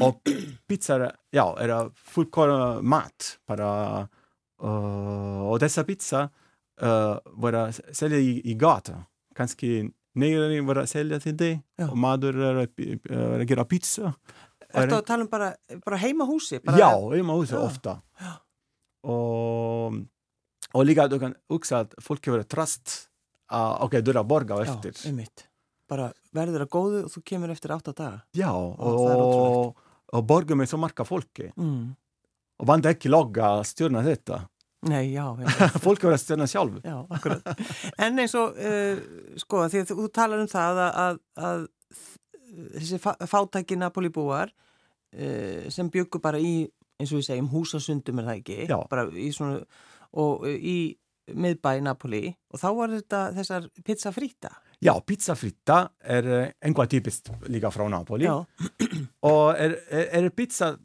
Och 0.03 0.21
pizza, 0.69 0.95
är- 0.95 1.13
ja, 1.31 1.57
är 1.59 1.91
fullkorn 1.95 2.89
mat. 2.89 3.39
Bara, 3.49 4.01
uh, 4.01 4.07
och 5.51 5.59
dessa 5.59 5.85
pizza 5.85 6.31
uh, 6.83 7.19
vara 7.25 7.73
sälja 7.73 8.19
i, 8.19 8.51
i 8.51 8.55
gata. 8.55 9.05
Kanske 9.35 9.91
nere 10.15 10.61
vara 10.61 10.87
sälja 10.87 11.21
till 11.21 11.37
det. 11.37 11.61
Ja. 11.77 11.91
Och 11.91 11.99
maður 11.99 12.37
är 12.37 12.55
att 12.55 12.71
uh, 13.11 13.51
göra 13.51 13.65
pizza. 13.65 14.13
Ertu 14.75 14.97
að 14.97 15.05
tala 15.07 15.23
um 15.23 15.29
bara, 15.31 15.53
bara 15.87 15.97
heima 15.97 16.25
húsi? 16.27 16.59
Bara, 16.65 16.79
Ja, 16.79 17.15
i 17.15 17.23
huset 17.23 17.59
Ja. 17.59 17.67
ofta. 17.67 18.01
Och, 19.03 19.93
och 20.73 20.85
lika 20.85 21.09
du 21.09 21.19
kan 21.19 21.35
också 21.47 21.77
att 21.77 21.95
folk 21.99 22.27
har 22.27 22.43
tröst. 22.43 23.09
Uh, 23.53 23.83
Okej, 23.85 24.03
du 24.03 24.13
har 24.13 24.25
borga 24.25 24.55
Já, 24.55 24.63
efter. 24.63 25.07
einmitt. 25.09 25.45
Bara 25.89 26.13
verður 26.33 26.65
að 26.65 26.69
góðu 26.73 27.01
og 27.05 27.11
þú 27.13 27.23
kemur 27.29 27.51
eftir 27.53 27.71
átta 27.71 27.93
daga. 27.93 28.21
Ja, 28.33 28.51
það 28.51 29.11
er 29.11 29.17
och, 29.21 29.77
och 30.13 30.25
borga 30.25 30.55
med 30.55 30.69
så 30.69 30.77
marka 30.77 31.05
folk. 31.05 31.41
Mm. 31.57 31.95
Och 32.61 32.67
vant 32.71 32.87
ekki 32.87 33.11
logga 33.11 33.57
stjórna 33.67 34.03
þetta. 34.07 34.43
Nei, 34.87 35.15
já. 35.15 35.25
Folk 35.85 36.03
verður 36.05 36.15
að 36.19 36.23
stjórna 36.23 36.47
sjálf. 36.51 36.77
Já, 36.85 36.97
akkurat. 37.17 37.49
En 38.05 38.21
eins 38.21 38.35
og, 38.39 38.59
uh, 38.61 39.01
sko, 39.41 39.65
því 39.73 39.81
að 39.83 39.93
þú 39.95 40.09
talar 40.15 40.43
um 40.45 40.51
það 40.53 40.81
að, 40.85 40.99
að, 41.05 41.19
að 41.49 41.65
þessi 42.77 43.01
fá- 43.03 43.17
fátæki 43.31 43.79
Napoli-búar 43.81 44.53
uh, 44.53 45.65
sem 45.73 45.89
byggu 45.91 46.21
bara 46.23 46.39
í, 46.43 46.67
eins 47.01 47.11
og 47.15 47.23
við 47.23 47.29
segjum, 47.31 47.49
húsasundum 47.55 48.21
er 48.23 48.29
það 48.29 48.43
ekki, 48.43 48.59
Já. 48.71 48.77
bara 48.93 49.07
í 49.11 49.31
svona, 49.35 49.65
og 50.21 50.45
uh, 50.47 50.53
í 50.55 50.77
miðbæ 51.35 51.79
Napoli 51.81 52.27
og 52.53 52.61
þá 52.61 52.67
var 52.77 52.93
þetta 52.99 53.21
þessar 53.39 53.69
pizza 53.89 54.13
frita. 54.13 54.51
Ja, 54.87 55.01
pizza 55.01 55.35
fritta 55.35 55.89
är 56.01 56.41
eh, 56.43 56.49
enqua 56.61 56.87
typiskt 56.87 57.31
lika 57.47 57.71
från 57.71 57.91
Napoli. 57.91 58.25
Já, 58.25 58.45
Och 59.21 59.59
är, 59.59 59.79
är, 59.89 60.25
är 60.25 60.29
pizza, 60.29 60.71
uh, 60.71 60.77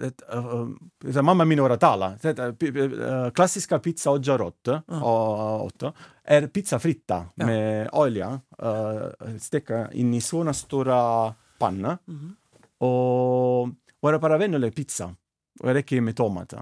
det, 0.00 0.12
uh, 0.34 0.68
uh, 1.16 1.22
mamma 1.22 1.44
min 1.44 1.60
ora 1.60 1.76
tala, 1.76 2.18
det, 2.22 2.38
uh, 2.38 3.30
klassiska 3.30 3.78
pizza 3.78 4.10
och 4.10 4.20
giarotto, 4.20 4.80
och, 4.86 5.64
otto, 5.64 5.92
är 6.24 6.46
pizza 6.46 6.78
fritta 6.78 7.26
Ja. 7.34 7.46
med 7.46 7.88
olja, 7.92 8.40
uh, 8.62 9.38
steka 9.38 9.92
in 9.92 10.14
i 10.14 10.20
såna 10.20 10.52
stora 10.54 11.34
panna. 11.58 11.98
Mhm. 12.04 12.36
Och 12.78 13.68
vara 14.00 14.18
bara 14.18 14.38
vanlig 14.38 14.74
pizza, 14.74 15.14
och 15.60 15.68
räcker 15.68 16.00
med 16.00 16.16
tomater. 16.16 16.60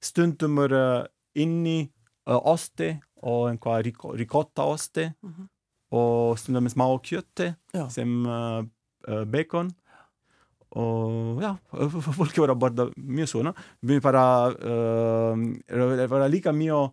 Stundum 0.00 0.58
är 0.58 0.72
uh, 0.72 1.04
in 1.34 1.66
i 1.66 1.90
uh, 2.30 2.46
oste 2.46 2.98
och 3.20 3.50
en 3.50 3.58
kvar 3.58 3.82
ricotta-oste. 4.16 5.12
Mhm. 5.22 5.48
Och 5.94 6.38
stundum 6.38 6.68
små 6.70 6.98
kött 6.98 7.40
já, 7.72 7.90
sem 7.90 8.26
uh, 8.26 8.64
uh, 9.08 9.24
bacon. 9.24 9.70
Och 10.68 11.42
ja, 11.42 11.56
folk 12.16 12.38
var 12.38 12.54
bara 12.54 12.90
mjög 12.96 13.28
såna. 13.28 13.54
Vi 13.80 14.00
bara 14.00 14.48
uh, 14.50 15.36
det 15.66 16.06
var 16.06 16.28
lika 16.28 16.52
mjög 16.52 16.90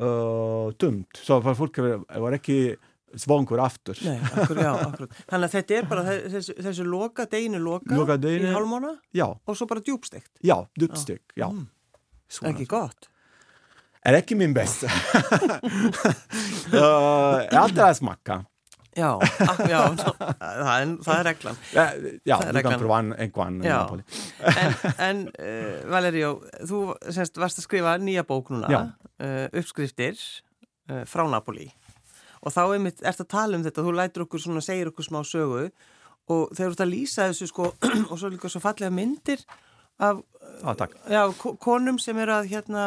uh, 0.00 0.72
tumt. 0.72 1.08
Så 1.16 1.42
för 1.42 1.54
folk 1.54 1.78
var, 1.78 2.32
ekki 2.32 2.76
svongur 3.14 3.60
aftur. 3.60 3.98
nei, 4.04 4.18
akkurat, 4.36 4.64
já. 4.64 4.72
Þannig 5.30 5.48
að 5.48 5.52
þetta 5.56 5.74
er 5.78 5.88
bara 5.88 6.04
þessu, 6.08 6.54
þessu 6.64 6.84
loka, 6.88 7.26
deginu 7.28 7.58
loka, 7.60 7.94
Loka 7.96 8.14
í 8.16 8.22
deginum. 8.22 8.54
hálfmána 8.56 8.92
Ja, 9.12 9.26
og 9.44 9.56
svo 9.56 9.66
bara 9.68 9.80
djúbstegt. 9.84 10.30
ja, 10.40 10.62
dubstök. 10.80 11.32
Ja. 11.36 11.48
Mm. 11.52 11.66
Svona. 12.28 12.52
Ekki 12.54 12.64
gott. 12.70 13.08
Är 14.04 14.14
ekki 14.18 14.34
min 14.34 14.54
bästa. 14.54 14.86
uh, 14.86 14.92
är 17.52 17.56
alltid 17.58 17.78
att 17.78 17.96
smaka. 17.96 18.44
Já, 18.96 19.16
ak- 19.40 19.68
já, 19.70 19.78
það 19.96 20.80
er, 20.82 20.90
það 21.00 21.14
er 21.18 21.24
reglan. 21.24 21.56
Ja 21.72 22.36
Það 22.42 22.48
er 22.56 22.62
kan 22.66 22.72
reglan. 22.74 23.06
en, 23.06 23.12
en 23.24 23.30
kvann. 23.32 23.62
Já. 23.64 23.78
En, 24.52 24.74
en 24.98 25.22
uh, 25.40 25.90
Valerio, 25.90 26.32
þú 26.68 26.80
semst, 27.08 27.38
varst 27.40 27.62
að 27.62 27.64
skrifa 27.64 27.94
nýja 28.02 28.24
bók 28.28 28.50
núna, 28.52 28.68
Já. 28.68 28.80
uh, 29.24 29.46
uppskriftir 29.62 30.18
uh, 30.90 31.06
frá 31.08 31.24
Napoli. 31.32 31.70
Og 32.42 32.52
þá 32.52 32.60
einmitt 32.74 33.00
ert 33.06 33.22
að 33.24 33.30
tala 33.32 33.56
um 33.56 33.64
þetta, 33.64 33.86
þú 33.86 33.94
lætur 33.96 34.26
okkur 34.26 34.42
svona, 34.44 34.60
segir 34.66 34.90
okkur 34.92 35.06
smá 35.08 35.22
sögu 35.24 35.70
og 36.28 36.52
þeir 36.52 36.66
eru 36.68 36.74
út 36.76 36.84
að 36.84 36.92
lýsa 36.92 37.30
þessu 37.30 37.48
sko 37.48 37.70
og 38.10 38.18
svo 38.20 38.28
líka 38.34 38.50
svo 38.52 38.60
fallega 38.62 38.92
myndir 38.92 39.40
af 40.02 40.20
ah, 40.68 40.84
já, 41.08 41.22
ko- 41.40 41.56
konum 41.56 41.96
sem 42.02 42.18
eru 42.22 42.34
að 42.36 42.50
hérna 42.52 42.84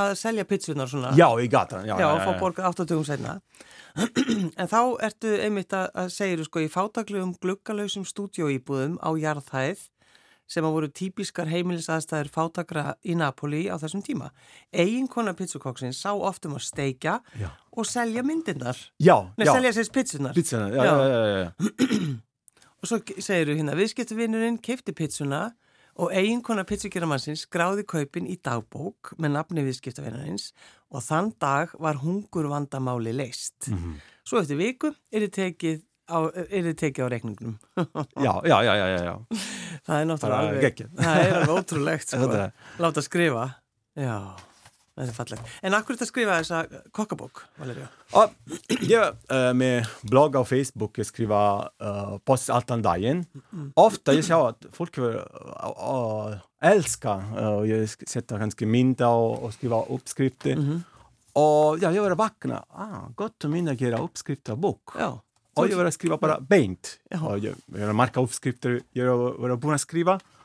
að 0.00 0.14
selja 0.18 0.44
pitsunar 0.48 0.88
svona 0.90 1.12
Já, 1.18 1.28
í 1.42 1.48
gatan. 1.50 1.86
Já, 1.88 1.94
já, 2.00 2.06
og 2.10 2.20
fá 2.24 2.32
borgað 2.40 2.70
80 2.84 3.04
senna 3.08 3.38
en 4.58 4.68
þá 4.70 4.78
ertu 5.06 5.32
einmitt 5.44 5.74
að, 5.76 5.88
að 5.94 6.08
segja 6.14 6.46
sko 6.48 6.62
í 6.64 6.70
fátaklegum 6.72 7.34
gluggalausum 7.42 8.06
stúdíóíbúðum 8.08 8.96
á 8.98 9.10
jarðhæð 9.22 9.84
sem 10.50 10.66
að 10.66 10.74
voru 10.76 10.88
típiskar 10.92 11.48
heimilisaðstæður 11.48 12.28
fátakra 12.34 12.82
í 13.06 13.14
Napoli 13.16 13.62
á 13.72 13.80
þessum 13.80 14.02
tíma. 14.04 14.26
Eiginkona 14.76 15.32
pizzukokksins 15.38 16.02
sá 16.04 16.10
oft 16.12 16.44
um 16.44 16.58
að 16.58 16.66
steikja 16.66 17.14
Já. 17.40 17.48
og 17.72 17.86
selja 17.88 18.20
myndirnar. 18.26 18.76
Já, 19.00 19.16
Nei, 19.38 19.46
já. 19.46 19.52
selja 19.56 19.72
sér 19.78 19.88
pitsunar. 19.94 20.34
Pizzana, 20.36 20.68
já, 20.68 20.84
Já. 20.84 20.92
já, 20.92 21.06
já, 21.08 21.20
já, 21.24 21.38
já. 21.40 22.20
Og 22.84 22.88
svo 22.90 22.98
segir 23.24 23.48
þú 23.48 23.54
hérna, 23.56 23.74
viðskiptuvinnurinn 23.78 24.58
keipti 24.60 24.92
pizzuna 24.92 25.38
og 25.94 26.12
eiginkona 26.14 26.64
pizzugeramannsins 26.66 27.44
skráði 27.46 27.84
kaupin 27.86 28.26
í 28.30 28.36
dagbók 28.42 29.14
með 29.18 29.36
nafni 29.36 29.64
viðskiptavinnarins 29.66 30.48
og 30.90 31.04
þann 31.06 31.32
dag 31.42 31.74
var 31.78 32.00
hungur 32.02 32.48
vandamáli 32.50 33.14
leist. 33.14 33.70
Mhm. 33.70 33.98
Svo 34.24 34.40
eftir 34.40 34.58
viku 34.58 34.94
er 35.12 35.26
þið 35.26 35.34
tekið 35.38 35.82
á, 36.08 36.18
á 37.04 37.06
reikningnum. 37.12 37.58
Já, 38.16 38.32
já, 38.44 38.56
já, 38.64 38.74
já, 38.74 38.98
já, 39.04 39.14
það 39.84 40.00
er 40.00 40.08
náttúrulega 40.10 40.40
alveg, 40.48 40.82
það 40.98 41.20
er 41.20 41.36
alveg 41.38 41.54
ótrúlegt 41.58 42.08
sko, 42.14 42.40
láta 42.82 43.04
skrifa. 43.04 43.46
Já, 43.94 44.16
þetta 44.94 45.10
er 45.10 45.16
fallegt. 45.16 45.52
En 45.66 45.74
akkur 45.76 45.96
þetta 45.98 46.06
skrifa 46.08 46.38
þessa 46.38 46.62
kokkabók, 46.94 47.42
Valeria? 47.58 47.88
Og 48.14 48.32
jeg 48.86 49.10
uh, 49.32 49.50
med 49.58 49.88
blogg 50.10 50.36
og 50.38 50.46
Facebook 50.46 50.98
jeg 51.02 51.08
skriver 51.10 51.68
uh, 51.82 52.16
post 52.24 52.50
alt 52.54 52.68
den 52.70 52.82
dagen. 52.84 53.24
Ofte 53.80 54.14
jeg 54.14 54.24
ser 54.28 54.46
at 54.52 54.68
folk 54.76 54.98
uh, 55.02 55.18
uh, 55.74 56.36
elsker 56.64 57.24
uh, 57.34 57.62
Jeg 57.68 57.88
sk- 57.90 58.06
setter 58.08 58.38
ganske 58.42 58.66
mindre 58.70 59.10
og, 59.10 59.42
og 59.48 59.54
skriver 59.56 59.90
oppskrifter. 59.94 60.60
Og 61.34 61.80
ja, 61.82 61.90
jeg 61.90 62.02
vil 62.04 62.14
vakne. 62.14 62.60
Ah, 62.78 63.08
godt 63.18 63.48
å 63.48 63.50
minne 63.50 63.74
å 63.74 63.78
gjøre 63.78 63.98
oppskrifter 64.04 64.54
av 64.54 64.60
bok. 64.62 64.94
Já, 64.94 65.08
Og 65.58 65.68
jeg 65.70 65.78
vil 65.78 65.90
skrive 65.94 66.18
bare 66.22 66.36
beint. 66.42 66.96
Ja. 67.10 67.18
Og 67.26 67.42
jeg 67.42 67.56
vil 67.74 67.90
merke 67.98 68.22
oppskrifter 68.22 68.80
jeg 68.94 69.08
vil 69.10 69.34
begynne 69.42 69.74
å 69.74 69.82
skrive. 69.82 70.14
Og 70.18 70.43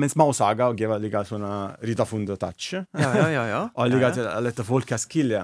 med 0.00 0.08
småsaker 0.12 0.70
og 0.72 0.78
gjøre 0.80 0.96
litt 1.02 1.16
sånne 1.28 1.50
ridderfundet-touch. 1.84 2.68
já, 2.96 3.08
já, 3.16 3.26
já, 3.34 3.42
já. 3.50 3.62
Og 3.76 3.88
já, 3.88 3.92
litt 3.92 4.02
já. 4.06 4.10
til 4.16 4.28
å 4.30 4.40
lette 4.46 4.64
folk 4.64 4.92
å 4.96 4.98
skille 5.02 5.42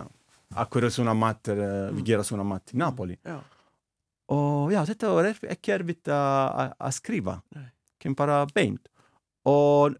akkurat 0.57 0.93
sånne 0.95 1.15
mat, 1.19 1.49
uh, 1.53 1.91
vi 1.93 2.05
gjør 2.09 2.23
sånne 2.25 2.47
mat 2.47 2.73
i 2.73 2.79
Napoli. 2.81 3.19
Já. 3.27 3.41
Og 4.33 4.73
ja, 4.73 4.85
dette 4.89 5.11
var 5.13 5.29
ikke 5.29 5.75
erfitt 5.77 6.09
å, 6.09 6.17
å, 6.17 6.69
å 6.89 6.93
skrive. 6.97 7.37
Nei. 7.57 7.67
Kan 8.01 8.15
bare 8.17 8.47
beint. 8.55 8.89
Og 9.49 9.99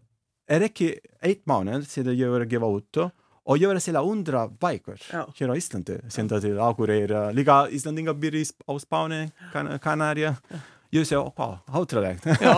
er 0.49 0.65
ikke 0.65 0.95
ett 1.25 1.43
måned 1.49 1.85
siden 1.89 2.17
jeg 2.17 2.29
var 2.33 2.45
givet 2.49 2.81
ut, 2.81 2.99
og 3.45 3.61
jeg 3.61 3.69
var 3.69 3.77
selv 3.83 4.01
hundre 4.07 4.47
bøker 4.57 4.97
Ja. 5.13 5.25
her 5.37 5.51
i 5.53 5.57
Island. 5.59 5.91
Sendt 6.09 6.33
til 6.41 6.57
Akureyri. 6.57 7.27
Like 7.37 7.59
islendinger 7.77 8.17
bor 8.17 8.33
i 8.33 8.41
Sp- 8.41 8.65
av 8.67 8.79
Spania, 8.81 9.27
kan 9.53 9.69
Kanaria. 9.79 10.31
Jeg 10.95 11.07
ser, 11.09 11.23
wow, 11.35 11.57
hátrúlegt. 11.73 12.27
Já, 12.45 12.55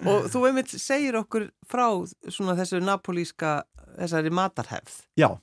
og 0.00 0.28
þú 0.32 0.44
einmitt 0.48 0.72
segir 0.72 1.18
okkur 1.20 1.48
frá 1.68 1.88
svona 2.32 2.56
þessu 2.58 2.80
napolíska, 2.80 3.58
þessari 3.98 4.32
matarhefð 4.32 5.02
ja. 5.20 5.34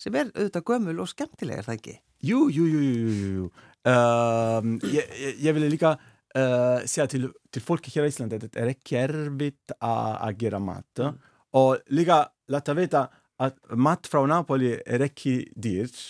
sem 0.00 0.16
er 0.16 0.30
auðvitað 0.32 0.66
gömul 0.70 1.02
og 1.04 1.10
skemmtileg, 1.10 1.60
er 1.60 1.68
það 1.68 1.80
ekki? 1.80 1.96
Jo, 2.24 2.46
jo, 2.52 2.64
jo, 2.68 2.80
jo. 2.84 3.50
Ehm, 3.88 4.76
jeg, 4.84 5.06
jeg, 5.16 5.36
jeg 5.40 5.56
ville 5.56 5.70
like 5.72 5.92
uh, 6.36 6.80
si 6.88 7.06
til, 7.12 7.30
til 7.52 7.64
folk 7.64 7.86
her 7.94 8.04
i 8.04 8.12
Island 8.12 8.36
at 8.36 8.44
det 8.48 8.60
er 8.60 8.72
ikke 8.74 9.04
erfitt 9.06 9.74
å 9.80 10.30
gjøre 10.36 10.60
mat. 10.62 11.04
Og 11.56 11.92
like 11.96 12.20
la 12.50 12.62
deg 12.66 12.78
vite 12.78 13.06
at 13.40 13.56
mat 13.72 14.08
fra 14.10 14.22
Napoli 14.28 14.74
er 14.84 15.06
ikke 15.06 15.42
dyrt. 15.56 16.00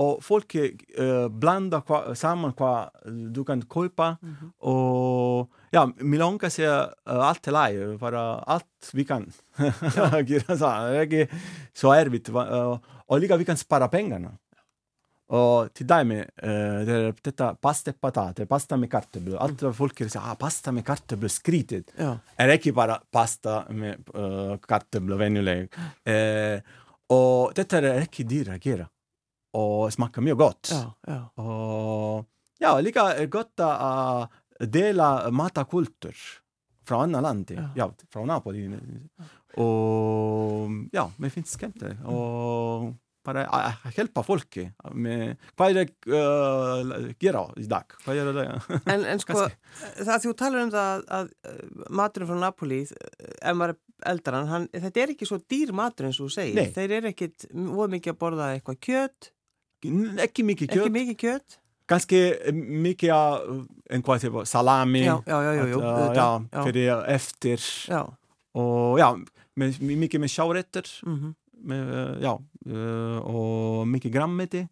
Og 0.00 0.22
folk 0.24 0.54
uh, 0.56 1.28
blander 1.28 1.82
hva, 1.86 2.14
sammen 2.18 2.54
hva 2.56 2.88
du 3.04 3.42
kan 3.48 3.60
kjøpe. 3.60 4.08
Og 4.64 5.74
ja, 5.74 5.84
Milonga 6.00 6.48
sier 6.52 6.94
uh, 7.04 7.24
alt 7.28 7.42
til 7.44 7.58
deg, 7.58 7.82
bare 8.00 8.22
alt 8.56 8.92
vi 8.96 9.04
kan. 9.08 9.28
gjøre 9.60 10.56
sånn. 10.56 10.88
Det 10.88 11.02
er 11.02 11.08
ikke 11.08 11.42
så 11.84 11.92
erfitt. 11.96 12.32
Uh, 12.32 12.78
og 13.08 13.20
like 13.20 13.38
vi 13.42 13.48
kan 13.48 13.60
spare 13.60 13.90
pengene. 13.92 14.32
Og 15.32 15.70
til 15.72 15.88
deg 15.88 16.04
med 16.08 16.28
uh, 16.44 16.82
det 16.84 16.96
er 16.96 17.06
dette 17.24 17.48
pasta 17.62 17.92
e 17.92 17.96
patate, 17.96 18.46
pasta 18.48 18.76
med 18.76 18.90
kartebler. 18.92 19.38
Alt 19.40 19.64
folk 19.76 20.02
sier 20.02 20.20
ah, 20.20 20.34
pasta 20.40 20.74
med 20.76 20.84
kartebler, 20.84 21.32
skrytet. 21.32 21.94
Já, 21.96 22.18
Er 22.36 22.52
ikke 22.58 22.74
bare 22.76 22.98
pasta 23.12 23.62
med 23.72 24.02
uh, 24.12 24.58
kartebler, 24.60 25.20
vennlig. 25.20 25.56
Eh, 26.04 26.60
og 27.12 27.54
dette 27.56 27.80
er 27.80 28.04
ikke 28.04 28.28
dyrt 28.28 28.52
å 28.52 28.58
gjøre. 28.60 28.88
Og 29.58 29.90
smaker 29.92 30.24
mye 30.24 30.36
godt. 30.38 30.72
já, 30.72 30.84
já, 31.08 31.18
Og 31.42 32.24
ja, 32.62 32.76
like 32.80 33.02
er 33.18 33.26
godt 33.28 33.60
å 33.60 34.28
dele 34.70 35.08
matakultur 35.34 36.16
fra 36.86 37.02
andre 37.04 37.20
land. 37.20 37.50
Ja. 37.50 37.68
Ja, 37.76 37.88
fra 38.10 38.24
Napoli. 38.24 38.64
Og 39.60 40.88
ja, 40.94 41.08
finnes 41.28 41.52
skemmt. 41.52 41.82
Og 42.08 42.92
bare 43.22 43.44
uh, 43.46 43.84
hjelpe 43.94 44.22
folk 44.26 44.56
med 44.98 45.36
Hva 45.54 45.68
er 45.70 45.76
det 45.76 45.84
uh, 46.10 47.12
gjør 47.22 47.52
i 47.60 47.68
dag? 47.70 47.94
Hva 48.02 48.16
gjør 48.16 48.32
det? 48.34 48.46
En, 48.90 49.04
en 49.12 49.20
sko, 49.22 49.44
það 50.00 50.14
að 50.16 50.24
þú 50.26 50.32
talar 50.40 50.64
um 50.64 50.72
það 50.72 51.04
að, 51.18 51.30
að 51.52 51.92
maturinn 52.00 52.30
frá 52.32 52.40
Napoli, 52.42 52.80
eh, 52.82 53.36
ef 53.38 53.58
maður 53.58 53.78
eldar 54.12 54.38
hann, 54.50 54.66
þetta 54.74 55.04
er 55.04 55.14
ekki 55.14 55.28
svo 55.28 55.38
dýr 55.52 55.70
matur 55.76 56.08
eins 56.08 56.18
og 56.18 56.26
þú 56.26 56.34
segir. 56.34 56.58
Nei. 56.58 56.74
Þeir 56.74 56.96
eru 56.98 57.12
ekkit, 57.12 57.46
voru 57.52 57.94
mikið 57.94 58.14
að 58.14 58.20
borða 58.24 58.50
eitthvað 58.56 58.80
kjöt, 58.88 59.30
Ekki 59.82 60.44
mikið 60.46 60.68
ekki 60.68 60.78
kjøtt. 60.78 60.92
mikið 60.92 61.16
kjöt. 61.22 61.58
Ganske 61.90 62.18
mye 62.54 63.08
av 63.12 63.66
en 63.90 64.02
hva 64.02 64.14
heter 64.16 64.30
det, 64.30 64.46
salami. 64.48 65.02
Já, 65.04 65.16
já, 65.26 65.38
já, 65.42 65.52
já, 65.52 65.64
já, 66.14 66.26
já. 66.52 66.64
fyrir 66.64 66.92
eftir. 67.10 67.60
Já, 67.88 68.02
Og 68.54 68.98
ja, 68.98 69.14
med, 69.56 69.80
mye 69.80 70.18
med 70.18 70.30
sjáretter. 70.30 70.84
mhm. 71.06 71.34
Med, 71.64 71.82
uh, 71.94 72.22
ja, 72.22 72.32
uh, 72.66 73.18
og 73.22 73.86
mye 73.88 74.10
grammeti. 74.10 74.64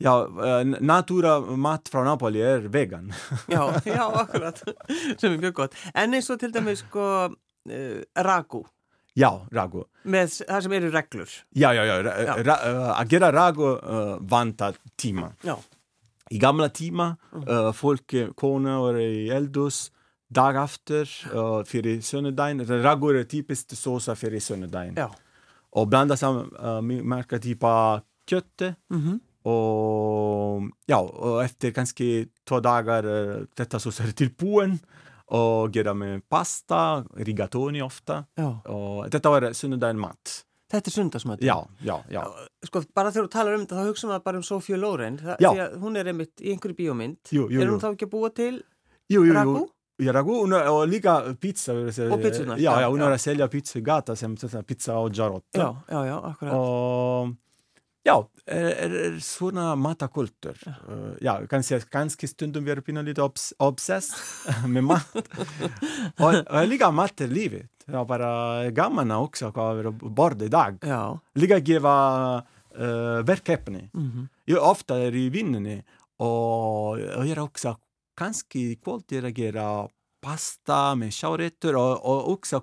Ja, 0.00 0.26
uh, 0.28 0.62
natura 0.80 1.40
mat 1.40 1.88
fra 1.88 2.04
Napoli 2.04 2.40
er 2.40 2.68
vegan. 2.68 3.12
já, 3.48 3.80
já, 3.84 4.04
akkurat, 4.20 4.62
sem 5.18 5.32
er 5.32 5.38
mjög 5.38 5.52
gott. 5.54 5.74
En 5.94 6.14
eins 6.14 6.30
og 6.30 6.38
til 6.40 6.52
dæmis 6.54 6.84
sko 6.84 7.06
uh, 7.26 8.00
ragu, 8.16 8.62
ja, 9.16 9.30
ragu. 9.52 9.84
með 10.04 10.36
það 10.46 10.62
sem 10.66 10.72
eru 10.78 10.90
reglur. 10.94 11.32
Ja, 11.56 11.72
ja, 11.74 11.84
ja. 11.88 11.96
Ra, 12.04 12.14
Ja. 12.26 12.34
Ra, 12.46 12.56
uh, 12.68 12.90
að 13.00 13.08
gera 13.14 13.30
ragu 13.34 13.70
uh, 13.74 14.16
vantar 14.20 14.76
tíma. 14.96 15.32
Já, 15.44 15.56
I 16.30 16.38
gamla 16.42 16.68
tíma, 16.74 17.12
uh, 17.32 17.70
folk, 17.72 18.12
kona 18.36 18.80
var 18.82 18.96
i 18.98 19.28
eldhus, 19.30 19.90
dag 20.28 20.56
after, 20.58 21.06
uh, 21.32 21.60
fyrir 21.64 22.00
sunnudaginn. 22.02 22.64
Ragu 22.82 23.12
er 23.14 23.24
typiskt 23.30 23.76
såsa 23.78 24.14
fyrir 24.18 24.40
sunnudaginn. 24.42 24.96
já, 24.98 25.08
Og 25.76 25.88
blanda 25.90 26.16
sammen 26.16 26.48
uh, 26.58 26.80
merka 26.82 27.38
typa 27.38 28.02
kjøttet. 28.26 28.76
mhm, 28.90 29.20
Og 29.46 30.64
ja, 30.88 30.98
og 30.98 31.44
efter 31.44 31.70
kanskje 31.70 32.26
to 32.46 32.58
dager 32.60 33.06
uh, 33.06 33.44
dette 33.56 33.78
så 33.78 33.92
er 34.02 34.10
tilbuen. 34.18 34.80
Gjøre 35.26 35.94
med 35.98 36.22
pasta, 36.30 37.04
rigatoni 37.18 37.82
ofte. 37.82 38.24
já. 38.38 38.50
Og 38.70 39.08
dette 39.10 39.28
var 39.32 39.48
sunnudaginn 39.52 39.98
mat. 39.98 40.42
Þetta 40.66 40.90
er 40.90 40.94
sundarsmöld. 40.96 41.42
Ja, 41.46 41.60
ja, 41.86 42.00
ja. 42.10 42.24
Sko, 42.66 42.82
bara 42.94 43.12
þegar 43.14 43.28
þú 43.28 43.30
talar 43.30 43.54
um 43.54 43.62
þetta, 43.62 43.76
þá 43.78 43.86
hugsa 43.86 44.08
maður 44.10 44.24
bara 44.24 44.40
um 44.40 44.42
Sofía 44.42 44.78
Loren. 44.78 45.18
Það, 45.22 45.36
Já. 45.38 45.50
því 45.52 45.60
að 45.62 45.76
hún 45.84 45.96
er 46.00 46.10
einmitt 46.10 46.42
í 46.42 46.50
einhverju 46.50 46.76
bíómynd. 46.80 47.18
Jo, 47.30 47.44
jo, 47.46 47.60
er 47.60 47.66
jo. 47.68 47.72
hún 47.76 47.82
þá 47.84 47.88
ekki 47.92 48.08
að 48.08 48.10
búa 48.16 48.30
til 48.34 48.56
jo, 49.08 49.22
jo. 49.22 49.32
ragu? 49.36 49.68
Ja, 50.02 50.12
ragu, 50.12 50.34
er, 50.52 50.66
og 50.68 50.82
lika 50.90 51.14
pizza. 51.40 51.72
Og 51.72 52.18
pizzaene, 52.20 52.58
Ja, 52.58 52.74
ja, 52.74 52.80
ja, 52.80 52.90
hun 52.90 53.00
ja. 53.00 53.06
har 53.06 53.22
selja 53.22 53.46
pizza 53.48 53.80
gata 53.80 54.16
sånn 54.18 54.34
pizza 54.66 54.98
og 54.98 55.14
jarotto. 55.14 55.54
Já, 55.54 55.70
já, 55.88 56.00
já, 56.10 56.16
akkurat. 56.32 56.54
Og 56.58 57.36
ja, 58.06 58.16
er, 58.46 58.68
er, 58.86 58.96
er 59.06 59.16
sånne 59.24 59.72
matakultur. 59.80 60.58
Uh, 60.86 61.14
ja, 61.24 61.36
kan 61.50 61.64
si 61.66 61.74
at 61.76 61.88
ganske 61.90 62.28
stundom 62.30 62.64
vi 62.66 62.72
er 62.74 62.82
pinne 62.86 63.02
litt 63.06 63.18
obs 63.22 63.50
obsess 63.58 64.12
med 64.72 64.86
mat. 64.86 65.16
og, 66.22 66.30
og 66.30 66.60
jeg 66.60 66.70
liker 66.70 66.94
mat 66.94 67.16
til 67.18 67.34
livet. 67.34 67.66
Det 67.86 67.94
er 67.94 68.06
bare 68.08 68.70
gammel 68.74 69.12
også 69.14 69.52
hva 69.54 69.68
vi 69.78 69.90
bordet 70.10 70.48
i 70.48 70.52
dag. 70.54 70.78
Já, 70.82 71.02
Liker 71.38 71.60
å 71.60 71.66
give 71.66 71.92
uh, 71.92 73.20
verkeppene. 73.26 73.88
mhm, 73.92 74.28
Jag 74.44 74.62
ofta 74.62 74.98
är 74.98 75.14
i 75.14 75.28
vinnene 75.28 75.82
och 76.18 77.00
jag 77.00 77.26
gör 77.26 77.38
också 77.38 77.76
ganska 78.18 78.58
kvalitet 78.84 79.26
att 79.26 79.38
göra 79.38 79.88
pasta 80.22 80.94
med 80.94 81.14
sjárätter 81.14 81.76
och, 81.76 82.04
och 82.04 82.32
också 82.32 82.60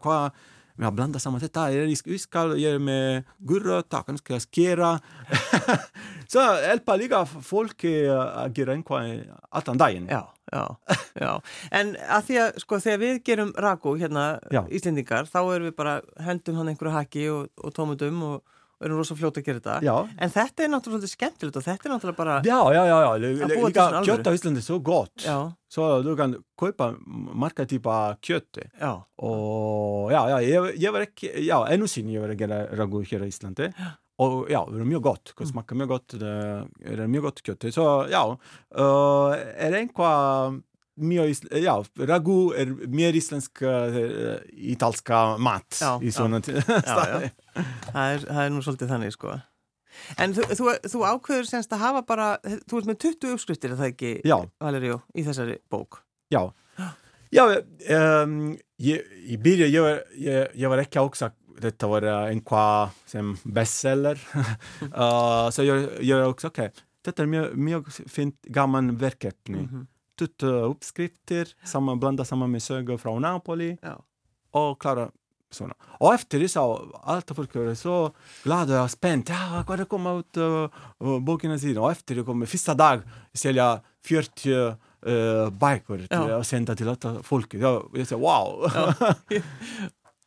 vad 0.76 0.86
ja, 0.86 0.92
blanda 0.92 1.20
samman 1.20 1.42
detta, 1.42 1.72
iskall, 1.72 2.62
jag 2.62 2.74
är 2.74 2.80
med 2.80 3.24
gurröta, 3.38 4.04
kanske 4.04 4.40
skera. 4.40 5.00
så 6.28 6.40
hjälpa 6.40 6.96
lika 6.96 7.26
folk 7.26 7.84
að 7.84 8.58
gera 8.58 8.74
einhvað 8.74 9.28
allan 9.50 9.78
daginn. 9.78 10.08
Já, 10.10 10.24
já, 10.52 10.64
já. 11.14 11.34
En 11.72 11.94
að 12.10 12.26
því 12.30 12.40
að, 12.42 12.58
sko, 12.66 12.80
þegar 12.82 13.04
við 13.04 13.22
gerum 13.30 13.54
ragu 13.58 13.94
hérna, 14.02 14.26
Já. 14.50 14.64
Íslendingar, 14.74 15.30
þá 15.30 15.40
erum 15.44 15.70
við 15.70 15.76
bara, 15.78 16.00
hendum 16.26 16.58
hann 16.58 16.74
einhverju 16.74 16.96
haki 16.98 17.28
og, 17.30 17.54
og 17.62 17.76
tómutum 17.78 18.26
og, 18.32 18.42
og 18.84 18.90
erum 18.90 19.00
rosa 19.00 19.16
fljóta 19.16 19.40
að 19.40 19.46
gera 19.48 19.62
þetta. 19.64 19.76
Já. 19.88 19.94
En 20.20 20.32
þetta 20.34 20.64
er 20.66 20.72
náttúrulega 20.74 21.08
skemmtilegt 21.08 21.56
og 21.56 21.64
þetta 21.64 21.88
er 21.88 21.94
náttúrulega 21.94 22.18
bara, 22.20 22.34
ja. 22.44 22.58
Að 22.60 23.54
búa 23.56 23.72
til 23.72 23.72
Líka 23.72 24.04
kjött 24.04 24.28
á 24.28 24.32
Íslandi 24.36 24.60
er 24.60 24.66
svo 24.68 24.80
gott. 24.84 25.16
já, 25.24 25.38
Så 25.72 26.04
du 26.04 26.16
kan 26.20 26.36
kaupa 26.60 26.90
marga 27.08 27.66
típa 27.66 28.18
kjötti. 28.22 28.68
já, 28.80 28.92
Og 29.24 30.12
já, 30.12 30.22
já, 30.30 30.38
ég, 30.44 30.76
ég 30.84 30.92
var 30.92 31.02
ekki, 31.08 31.32
já, 31.48 31.58
ennu 31.72 31.88
sinni 31.88 32.18
ég 32.18 32.22
var 32.22 32.36
að 32.36 32.42
gera 32.44 32.60
ragu 32.76 33.02
hér 33.08 33.24
á 33.24 33.28
Íslandi. 33.32 33.72
Og 34.20 34.50
já, 34.52 34.60
það 34.68 34.82
er 34.84 34.92
mjög 34.92 35.02
gott, 35.08 35.32
það 35.34 35.50
smakka 35.54 35.76
mjög 35.80 35.88
gott, 35.88 36.14
það 36.20 36.68
er 36.86 37.08
mjög 37.08 37.22
gott 37.30 37.42
kjötti. 37.42 37.72
Så 37.74 37.88
já, 38.12 38.22
uh, 38.76 39.32
er 39.58 39.80
einhvað 39.80 40.62
mjög, 40.96 41.48
já, 41.64 41.74
ragu 42.08 42.38
er 42.58 42.74
mér 42.92 43.16
íslensk 43.18 43.64
uh, 43.66 43.98
ítalska 44.54 45.24
mat 45.42 45.80
Já, 45.80 45.98
í 46.04 46.14
svona 46.14 46.42
já. 46.46 47.32
Það 47.94 48.26
það 48.28 48.42
er 48.46 48.54
nú 48.54 48.64
svolítið 48.66 48.94
þannig, 48.94 49.16
sko. 49.16 49.38
En 50.22 50.34
þú, 50.34 50.48
þú, 50.58 50.72
þú 50.90 51.04
ákveður 51.06 51.50
semst 51.50 51.74
að 51.76 51.84
hafa 51.86 52.02
bara, 52.08 52.28
þú 52.70 52.80
ert 52.80 52.90
með 52.90 53.00
20 53.06 53.36
uppskriftir, 53.36 53.74
er 53.74 53.82
það 53.82 53.92
ekki, 53.92 54.14
Já. 54.26 54.38
Valeríu, 54.62 55.00
í 55.14 55.26
þessari 55.26 55.60
bók? 55.70 56.02
Já. 56.34 56.42
Já, 57.34 57.44
um, 57.98 58.36
ég, 58.82 59.14
í 59.26 59.38
byrja, 59.42 59.70
ég 59.70 59.86
var, 59.86 60.04
ég, 60.18 60.58
ég 60.62 60.74
var 60.74 60.82
ekki 60.84 61.02
hugsa 61.02 61.32
þetta 61.64 61.90
var 61.90 62.06
einhvað 62.10 62.98
sem 63.10 63.34
bestseller. 63.56 64.22
uh, 64.90 65.50
så 65.54 65.66
ég, 65.66 65.88
ég 66.02 66.18
var 66.18 66.30
hugsa, 66.30 66.50
ok, 66.50 66.86
þetta 67.06 67.24
er 67.24 67.32
mjög, 67.34 67.58
mjög 67.70 67.90
fint 68.12 68.54
gaman 68.54 68.94
verkefni. 69.02 69.66
Mm 69.66 69.90
uppskrifter, 70.22 71.48
saman, 71.66 72.00
blanda 72.00 72.26
saman 72.26 72.52
med 72.52 72.64
sögor 72.64 72.98
från 72.98 73.22
Napoli 73.22 73.78
Já. 73.82 74.02
och 74.52 74.82
klara 74.82 75.10
sådana. 75.52 75.74
Och 76.00 76.14
efter 76.14 76.40
det 76.40 76.50
så, 76.50 76.92
allt 77.04 77.32
folk 77.36 77.56
var 77.56 77.76
så 77.76 78.12
glada 78.44 78.84
och 78.84 78.92
spänt. 78.92 79.30
Ja, 79.30 79.64
vad 79.68 79.80
det 79.80 79.86
kommer 79.86 80.20
ut 80.20 80.38
uh, 80.38 80.70
uh, 81.04 81.20
boken 81.20 81.60
sidan. 81.60 81.84
Och 81.84 81.92
efter 81.92 82.16
det 82.16 82.24
kommer 82.24 82.46
första 82.46 82.74
dag 82.74 83.02
sälja 83.34 83.80
40 84.06 84.50
uh, 84.52 85.50
bikar 85.50 85.98
till, 85.98 86.08
Ja. 86.10 86.36
och 86.38 86.46
sända 86.46 86.76
till 86.76 86.88
alla 86.90 87.24
folket. 87.24 87.62
Jag, 87.62 87.90
jag 87.94 88.08
sa 88.08 88.16
wow. 88.18 88.72
Ja, 88.76 89.14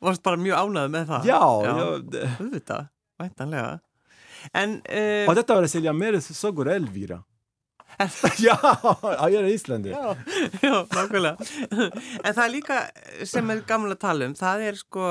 Varst 0.00 0.22
bara 0.22 0.36
mjög 0.36 0.58
ánægð 0.58 0.90
með 0.92 1.06
það? 1.08 1.22
ja, 1.26 1.64
Já. 1.64 1.98
det- 2.12 2.28
Auðvitað, 2.40 2.86
væntanlega. 3.18 3.78
En, 4.52 4.70
uh, 4.70 5.28
och 5.28 5.34
detta 5.34 5.54
var 5.54 5.62
att 5.62 5.70
sälja 5.70 5.92
mer 5.92 6.20
sagor 6.20 6.68
Elvira. 7.98 8.60
ja, 9.02 9.30
jag 9.30 9.34
är 9.34 9.48
Íslandi. 9.54 9.90
já, 9.90 10.16
já, 10.62 10.86
nákvæmlega. 10.92 11.36
En 12.24 12.34
það 12.34 12.42
er 12.44 12.52
líka 12.52 12.80
sem 13.24 13.50
er 13.50 13.62
gamla 13.68 13.94
að 13.96 14.02
tala 14.04 14.28
um, 14.28 14.34
það 14.36 14.66
er 14.68 14.80
sko, 14.80 15.06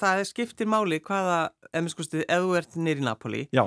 það 0.00 0.22
er 0.22 0.30
skiptir 0.30 0.70
máli 0.70 1.00
hvaða, 1.04 1.50
ef 1.72 1.90
ef 2.28 2.40
þú 2.46 2.56
ert 2.58 2.76
nýr 2.80 3.02
í 3.02 3.04
Napoli, 3.04 3.42
Ja, 3.52 3.66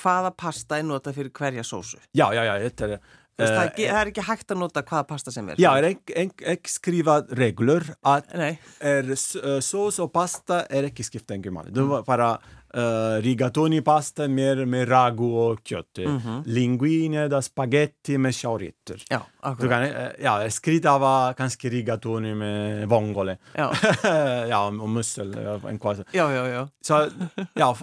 hvaða 0.00 0.32
pasta 0.36 0.78
er 0.80 0.88
notað 0.88 1.18
fyrir 1.20 1.30
hverja 1.36 1.62
sósu. 1.66 1.98
ja, 2.14 2.32
ja, 2.34 2.44
ja, 2.44 2.58
þetta 2.68 2.88
er... 2.96 2.98
Þú 3.34 3.42
veist, 3.42 3.52
það, 3.52 3.58
er 3.58 3.64
eh, 3.64 3.70
ekki, 3.72 3.86
það 3.90 4.00
er 4.00 4.10
ekki 4.12 4.22
hægt 4.28 4.52
að 4.54 4.58
nota 4.60 4.82
hvaða 4.86 5.06
pasta 5.08 5.32
sem 5.34 5.48
er. 5.50 5.56
Ja, 5.58 5.72
er 5.80 5.88
ekki, 5.90 6.14
ekki, 6.24 6.44
ekki 6.54 6.70
skrifa 6.70 7.16
reglur 7.34 7.82
að 8.06 8.28
Nei, 8.38 8.52
er 8.80 9.08
s- 9.16 9.34
uh, 9.40 9.56
sås 9.60 9.98
og 10.04 10.12
pasta 10.14 10.60
er 10.70 10.86
ekki 10.90 11.02
skipta 11.02 11.34
engu 11.34 11.50
máli. 11.50 11.72
Du 11.74 11.82
var 11.90 12.04
bara 12.06 12.28
uh, 12.38 13.18
rigatoni 13.24 13.80
pasta 13.82 14.28
mer 14.30 14.62
med 14.70 14.86
ragu 14.88 15.26
og 15.48 15.64
kjött. 15.66 16.04
Linguine 16.46 17.26
da 17.28 17.40
spaghetti 17.42 18.18
med 18.18 18.34
choritter. 18.34 19.02
já, 19.10 19.18
Du 19.18 19.48
akkurat. 19.50 19.70
kan, 19.70 19.82
eh, 19.82 20.12
ja, 20.22 20.50
skritava 20.50 21.34
kanske 21.34 21.68
rigatoni 21.70 22.34
med 22.34 22.86
vongole. 22.88 23.36
Já, 23.54 23.70
ja, 24.48 24.66
och 24.66 24.88
mussel. 24.88 25.34
ja, 25.34 25.60
En 25.68 25.78
kvart. 25.78 26.06
já, 26.12 26.30
já, 26.32 26.46
já. 26.48 26.68
Så, 26.80 27.10
ja, 27.54 27.70
f- 27.72 27.82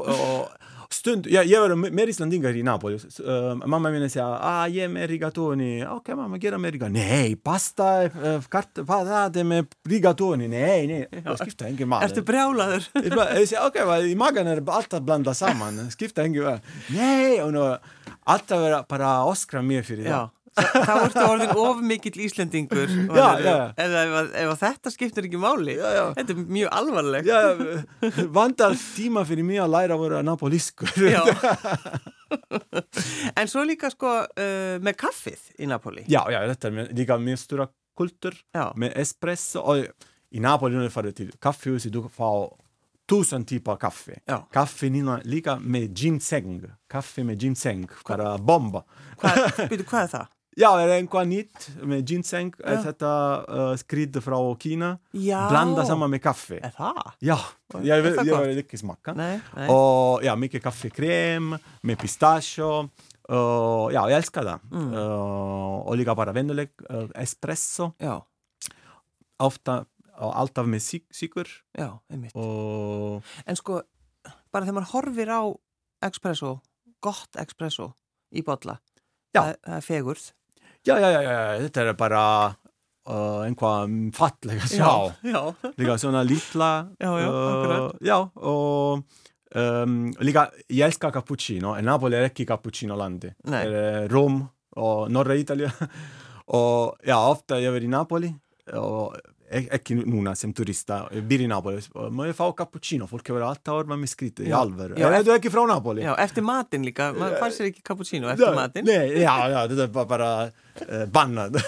och 0.91 0.95
stund, 0.95 1.27
ja, 1.29 1.43
jag 1.43 1.69
var 1.69 1.75
mer 1.75 2.07
islandingar 2.07 2.55
i 2.55 2.63
Napoli. 2.63 2.95
Uh, 2.95 3.55
mamma 3.65 3.89
min 3.89 4.09
sa, 4.09 4.39
ah, 4.41 4.67
ge 4.67 4.87
mig 4.87 5.07
rigatoni. 5.07 5.85
Okej, 5.89 6.15
mamma, 6.15 6.37
ge 6.37 6.57
mig 6.57 6.71
rigatoni. 6.71 6.99
Nej, 6.99 7.35
pasta, 7.35 8.03
uh, 8.03 8.41
kart, 8.49 8.73
patate 8.87 9.43
med 9.43 9.65
rigatoni. 9.89 10.47
Nej, 10.47 10.87
nej. 10.87 11.23
Jag 11.25 11.37
skiftar 11.45 11.67
ingen 11.67 11.87
mat. 11.87 12.03
Ertu 12.03 12.21
brjálaður? 12.21 12.83
Jag 13.03 13.09
bara- 13.15 13.39
jag 13.39 13.47
säger, 13.47 13.67
okej, 13.67 13.83
okay, 13.83 14.11
i 14.11 14.15
magen 14.15 14.47
är 14.47 14.61
det 14.61 14.71
allt 14.71 14.93
att 14.93 15.03
blanda 15.03 15.33
samman. 15.33 15.91
Skifta 15.91 16.25
ingen 16.25 16.43
mat. 16.43 16.61
Nej, 16.89 17.43
och 17.43 17.53
nu, 17.53 17.77
allt 18.23 18.51
var 18.51 18.85
bara 18.89 19.25
Oscar 19.25 19.61
mer 19.61 19.83
för 19.83 19.93
det. 19.95 20.03
Já, 20.03 20.09
Þa- 20.11 20.29
þá 20.57 20.93
ertu 21.05 21.23
orðin 21.23 21.53
of 21.55 21.81
mikill 21.85 22.17
Íslendingur 22.25 22.89
Já, 22.91 23.27
já, 23.39 23.45
já. 23.45 23.65
Ef, 23.77 23.95
ef, 24.01 24.31
ef 24.41 24.63
þetta 24.63 24.91
skiptir 24.93 25.27
ekki 25.29 25.39
máli 25.41 25.77
Já, 25.77 25.87
já. 25.95 26.03
Þetta 26.17 26.35
er 26.35 26.41
mjög 26.57 26.73
alvarlegt 26.79 27.29
Ja, 27.31 27.41
vantar 28.35 28.75
tíma 28.95 29.23
fyrir 29.27 29.47
mig 29.47 29.61
að 29.63 29.71
læra 29.75 29.95
að 29.97 30.03
vera 30.07 30.23
napoliskur. 30.27 30.91
Já. 31.07 31.23
En 33.35 33.47
svo 33.51 33.63
líka 33.67 33.89
sko 33.91 34.07
uh, 34.23 34.77
með 34.83 34.95
kaffið 35.01 35.41
í 35.59 35.67
Napoli 35.67 36.05
detta 36.07 36.67
är 36.69 36.71
med- 36.71 36.93
lika 36.95 37.17
med 37.19 37.39
stora 37.39 37.67
kultur 37.97 38.35
Já. 38.55 38.71
med 38.75 38.93
espresso. 38.95 39.59
Och 39.59 39.77
I 40.31 40.39
Napoli 40.39 40.75
när 40.75 40.83
du 40.83 40.89
far 40.89 41.11
till 41.11 41.31
kaffehuset 41.39 41.91
du 41.91 42.09
får 42.09 42.53
tusen 43.09 43.45
kaffe. 43.79 44.19
Ja. 44.25 44.47
Kaffe 44.51 44.89
Nina, 44.89 45.19
lika 45.23 45.59
med 45.59 45.97
ginseng. 45.97 46.63
Kaffe 46.89 47.23
med 47.23 47.37
ginseng, 47.41 47.87
bara 48.07 48.37
bomba. 48.37 48.83
Hvað, 49.17 49.67
byrju, 49.69 49.83
hvað 49.83 50.03
er 50.03 50.07
það? 50.07 50.27
Ja, 50.55 50.79
är 50.81 50.87
det 50.87 50.95
en 50.95 51.07
nytt 51.29 51.69
med 51.81 52.09
ginseng, 52.09 52.53
Ja. 52.59 52.81
detta 52.83 53.45
uh, 53.71 53.75
skrid 53.75 54.23
från 54.23 54.59
Kina. 54.59 54.97
Já 55.11 55.49
Blanda 55.49 55.85
samman 55.85 56.09
med 56.09 56.21
kaffe. 56.23 56.59
Er 56.59 56.71
það? 56.77 57.11
Gott? 57.19 57.39
jag 57.85 58.01
vill 58.01 58.57
inte 58.57 58.77
smaka. 58.77 59.13
Nei, 59.13 59.39
nei 59.55 59.69
Och 59.69 60.23
ja, 60.23 60.35
mycket 60.35 60.63
kaffekräm 60.63 61.57
med 61.81 61.99
pistachio. 61.99 62.89
Uh, 63.31 63.93
ja, 63.93 64.09
jag 64.09 64.11
älskar 64.11 64.43
det. 64.43 64.59
Mm. 64.71 64.93
Uh, 64.93 65.79
och 65.87 65.97
lika 65.97 66.15
bara 66.15 66.31
vänlig 66.31 66.69
uh, 66.89 67.09
espresso. 67.15 67.91
Já, 67.97 68.25
Ofta, 69.39 69.85
och 70.17 70.39
allt 70.39 70.57
av 70.57 70.67
med 70.67 70.81
sy- 70.81 71.07
sykur. 71.11 71.47
já, 71.77 71.99
einmitt 72.09 72.35
Och 72.35 73.23
En 73.45 73.55
sko, 73.55 73.81
bara 74.53 74.65
þegar 74.65 74.73
maður 74.73 74.91
horfir 74.93 75.29
á 75.31 75.41
espresso, 76.05 76.59
gott 77.01 77.35
espresso 77.39 77.93
í 78.35 78.43
bolla 78.43 78.77
Já. 79.33 79.41
það, 79.41 79.55
það 79.65 79.75
er 79.77 79.81
fegurð 79.81 80.25
ja, 80.87 80.99
ja, 80.99 81.09
ja, 81.11 81.21
ja, 81.21 81.59
det 81.59 81.77
är 81.77 81.93
bara 81.93 82.55
uh, 83.09 83.41
einhvað 83.45 84.13
fallega 84.13 84.67
sjá. 84.67 85.13
já 85.21 85.53
Líka 85.77 85.97
svona 85.97 86.23
lítla. 86.23 86.87
Já, 86.99 87.19
já. 87.19 87.91
Já, 88.01 88.29
og 88.35 89.03
um, 89.55 90.13
líka, 90.19 90.49
ég 90.69 90.85
elskar 90.85 91.11
cappuccino. 91.11 91.75
En 91.77 91.85
Napoli 91.85 92.17
er 92.17 92.29
ekki 92.29 92.45
cappuccino 92.45 92.95
landi. 92.95 93.31
Er 93.51 94.07
Róm 94.09 94.41
og 94.77 95.11
norra 95.11 95.35
Ítalja. 95.35 95.71
og 96.57 96.97
já, 97.05 97.17
ofta 97.17 97.59
ég 97.61 97.73
verið 97.73 97.89
í 97.89 97.95
Napoli 97.95 98.33
og 98.73 99.17
ekki 99.51 99.97
núna 99.99 100.31
sem 100.39 100.53
turista, 100.55 101.01
býr 101.27 101.43
í 101.45 101.47
Napoli 101.51 101.81
og 101.99 102.13
má 102.15 102.23
ég 102.29 102.35
fá 102.37 102.45
cappuccino, 102.55 103.07
fólk 103.09 103.27
hefur 103.31 103.43
alltaf 103.43 103.81
orðað 103.81 103.99
með 104.01 104.11
skrítið 104.13 104.47
í 104.47 104.51
Já. 104.51 104.59
Já, 104.95 105.07
er 105.09 105.25
þú 105.27 105.33
ekki 105.35 105.51
frá 105.51 105.61
Napoli? 105.67 106.05
Já, 106.05 106.13
eftir 106.23 106.45
matinn 106.47 106.85
líka, 106.87 107.09
maður 107.17 107.37
fær 107.41 107.55
sér 107.55 107.69
ekki 107.71 107.83
cappuccino 107.91 108.31
eftir 108.31 108.55
matinn 108.55 108.87
Nei, 108.87 109.19
já, 109.19 109.33
já, 109.51 109.59
þetta 109.67 109.85
er 109.87 109.93
bara, 109.97 110.07
bara 110.13 110.31
uh, 110.47 111.05
bannað. 111.11 111.59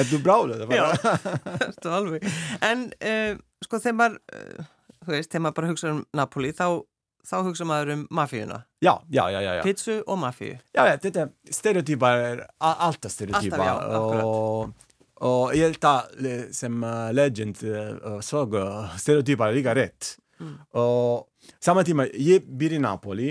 er 0.00 0.10
þú 0.10 0.22
bráluð? 0.26 0.66
Já, 0.74 0.86
þetta 1.62 1.94
alveg 2.00 2.26
En 2.66 2.86
uh, 2.98 3.32
sko 3.64 3.82
þegar 3.82 3.98
maður 4.02 4.20
uh, 4.34 4.70
þú 5.06 5.14
veist, 5.16 5.30
þegar 5.30 5.46
maður 5.46 5.58
bara 5.60 5.72
hugsa 5.72 5.92
um 5.94 6.02
Napoli 6.20 6.52
þá, 6.56 6.66
þá 7.30 7.36
hugsa 7.46 7.70
maður 7.70 7.94
um 7.96 8.04
mafíuna 8.18 8.62
Já, 8.82 8.94
já, 9.12 9.24
já, 9.30 9.40
já. 9.46 9.50
já. 9.60 9.62
Pizzu 9.68 9.98
og 10.06 10.22
mafíu 10.26 10.54
Já, 10.74 10.82
ja, 10.90 10.98
þetta 10.98 11.30
stereotypar 11.54 12.22
er 12.34 12.46
alltaf 12.58 13.14
stereotypa 13.14 13.60
Alltaf, 13.60 13.90
já, 13.90 13.98
akkurat. 14.02 14.86
Og, 15.50 15.52
og 15.52 15.58
ég 15.58 15.66
held 15.66 15.86
að 15.90 16.16
le- 16.24 16.48
sem 16.56 16.82
uh, 16.86 17.10
legend 17.12 17.60
uh, 17.66 18.18
såg 18.24 18.54
uh, 18.58 18.90
stereotypar 18.98 19.50
er 19.52 19.58
líka 19.60 19.74
rétt 19.76 20.16
Mm. 20.40 20.54
og 20.72 21.26
saman 21.60 21.84
tíma 21.84 22.06
ég 22.16 22.46
býr 22.56 22.72
í 22.78 22.80
Napoli 22.80 23.26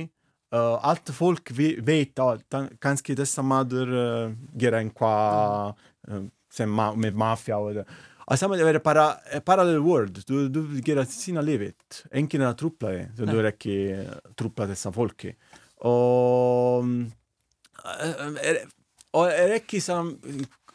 uh, 0.53 0.75
allt 0.85 1.09
fólk 1.09 1.49
vi, 1.57 1.71
veit 1.81 2.13
að 2.21 2.43
ta- 2.45 2.67
kannski 2.77 3.15
þessa 3.17 3.41
maður 3.41 3.93
uh, 3.97 4.35
gera 4.61 4.77
einhvað 4.83 5.71
uh, 6.05 6.19
sem 6.53 6.69
ma 6.69 6.91
með 6.93 7.17
mafja 7.17 7.57
og 7.57 7.79
og 8.29 8.37
saman 8.37 8.61
tíma 8.61 8.69
er 8.75 8.79
bara 8.85 9.07
eh, 9.33 9.41
parallel 9.41 9.81
world 9.81 10.21
du, 10.29 10.35
du 10.53 10.61
gera 10.85 11.01
sína 11.09 11.41
lífið 11.41 12.03
enginn 12.13 12.45
er 12.45 12.51
að 12.51 12.59
trúpla 12.61 12.93
þig 12.93 13.09
þú 13.17 13.25
Nei. 13.31 13.35
er 13.41 13.49
ekki 13.55 13.77
uh, 13.95 14.13
trúpla 14.37 14.69
þessa 14.69 14.93
fólki 14.93 15.33
og 15.89 16.93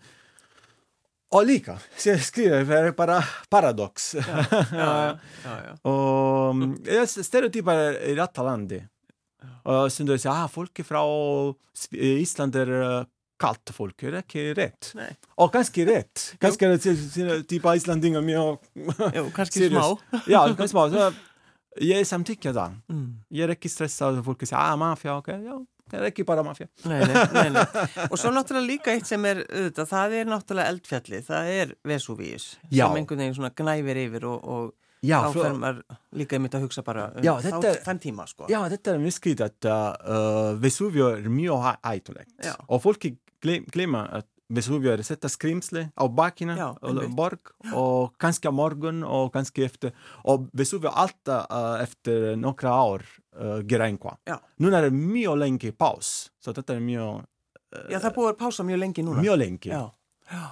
Og 1.33 1.47
líka, 1.49 1.79
skrifa 1.97 2.61
það 2.69 2.87
er 2.91 2.93
bara 2.97 3.23
paradox. 3.49 4.15
Já, 4.15 4.45
já, 4.53 5.19
já, 5.45 5.55
já. 5.65 5.77
og 5.91 6.57
mm, 6.57 6.75
stereotypar 7.09 7.77
er 7.77 8.01
í 8.13 8.17
rætta 8.19 8.45
landi. 8.45 8.83
Og 9.65 9.89
stundum 9.93 10.17
við 10.17 10.25
segja, 10.25 10.45
ah, 10.45 10.51
fólki 10.51 10.85
frá 10.87 11.01
Ísland 11.97 12.57
er 12.57 12.73
uh, 12.77 13.05
kallt 13.43 13.73
fólk, 13.75 14.05
er 14.07 14.21
ekki 14.21 14.53
rétt? 14.55 14.93
Nei. 14.99 15.11
og 15.41 15.53
kannski 15.55 15.87
rétt. 15.91 16.35
Kannski 16.43 16.69
er 16.69 16.79
þetta 16.79 17.41
típa 17.49 17.77
Íslandinga 17.79 18.23
mjög 18.25 18.61
Jú, 19.17 19.29
kannski 19.35 19.69
smá. 19.69 19.83
Serious. 19.89 20.29
já, 20.29 20.41
kannski 20.57 20.75
smá 20.77 21.13
ég 21.81 22.07
samtykkja 22.09 22.53
það 22.57 22.75
mm. 22.93 23.07
ég 23.39 23.47
er 23.47 23.55
ekki 23.57 23.71
stressað 23.73 24.21
að 24.21 24.27
fólki 24.29 24.49
segja, 24.49 24.65
ah, 24.65 24.77
mafja, 24.81 25.17
ok, 25.21 25.31
já 25.41 25.55
það 25.93 25.99
er 26.01 26.09
ekki 26.09 26.25
bara 26.29 26.45
mafja 26.47 26.69
nei, 26.89 27.01
nei, 27.05 27.25
nei, 27.35 27.49
nei. 27.57 27.65
Og 28.09 28.19
svo 28.21 28.33
náttúrulega 28.33 28.69
líka 28.69 28.95
eitt 28.95 29.09
sem 29.09 29.25
er 29.29 29.43
auðvitað, 29.45 29.89
það 29.91 30.15
er 30.19 30.31
náttúrulega 30.31 30.75
eldfjalli 30.75 31.21
það 31.27 31.51
er 31.57 31.75
Vesúvíus 31.89 32.47
Já. 32.71 32.87
sem 32.87 32.97
einhvern 33.01 33.25
veginn 33.25 33.37
svona 33.37 33.53
gnæfir 33.59 34.01
yfir 34.07 34.29
og, 34.31 34.47
og 34.55 34.71
já, 35.05 35.19
þá 35.27 35.37
fer 35.37 35.59
maður 35.59 35.99
líka 36.23 36.39
einmitt 36.39 36.57
að 36.59 36.67
hugsa 36.67 36.85
bara 36.87 37.09
um 37.13 37.27
Já, 37.27 37.35
þá, 37.35 37.49
þetta 37.49 37.73
er- 37.73 37.81
þann 37.89 38.03
tíma 38.07 38.29
sko 38.31 38.51
Já, 38.53 38.61
þetta 38.75 38.95
er 38.95 39.03
mjög 39.03 39.17
skrítið 39.19 39.71
að 39.73 40.13
uh, 40.17 40.51
Vesuvio 40.63 41.11
er 41.19 41.33
mjög 41.33 41.67
hæ- 41.67 41.81
hættulegt 41.91 42.53
og 42.69 42.85
fólki 42.85 43.17
glem, 43.43 43.67
glema 43.75 44.07
að 44.21 44.29
Vesuvio 44.53 44.93
er 44.93 45.03
á 45.03 46.05
bakina 46.13 46.57
Já, 46.57 46.69
og 46.77 46.89
einmitt. 46.91 47.17
borg 47.17 47.53
og 47.73 48.13
kannski 48.21 48.49
á 48.49 48.53
morgun 48.53 49.03
og 49.05 49.33
kannski 49.33 49.65
eftir 49.65 49.93
og 50.25 50.49
Vesuvio 50.53 50.91
alltaf 50.91 51.47
uh, 51.51 51.83
eftir 51.83 52.37
nokkra 52.37 52.71
ár 52.71 53.05
uh, 53.41 53.61
gera 53.65 53.89
einhvað. 53.89 54.19
Já. 54.29 54.39
Núna 54.61 54.79
er 54.83 54.91
det 54.91 54.97
mjög 54.99 55.39
lengi 55.41 55.73
pás, 55.73 56.31
så 56.41 56.53
þetta 56.53 56.77
er 56.77 56.85
mjög, 56.85 57.25
Já, 57.89 57.99
það 57.99 58.11
er 58.11 58.17
búið 58.19 58.31
að 58.35 58.39
pása 58.43 58.65
mjög 58.69 58.83
lengi 58.83 59.03
núna 59.07 59.25
mjög 59.25 59.39
lengi 59.41 59.73
Já, 59.73 59.83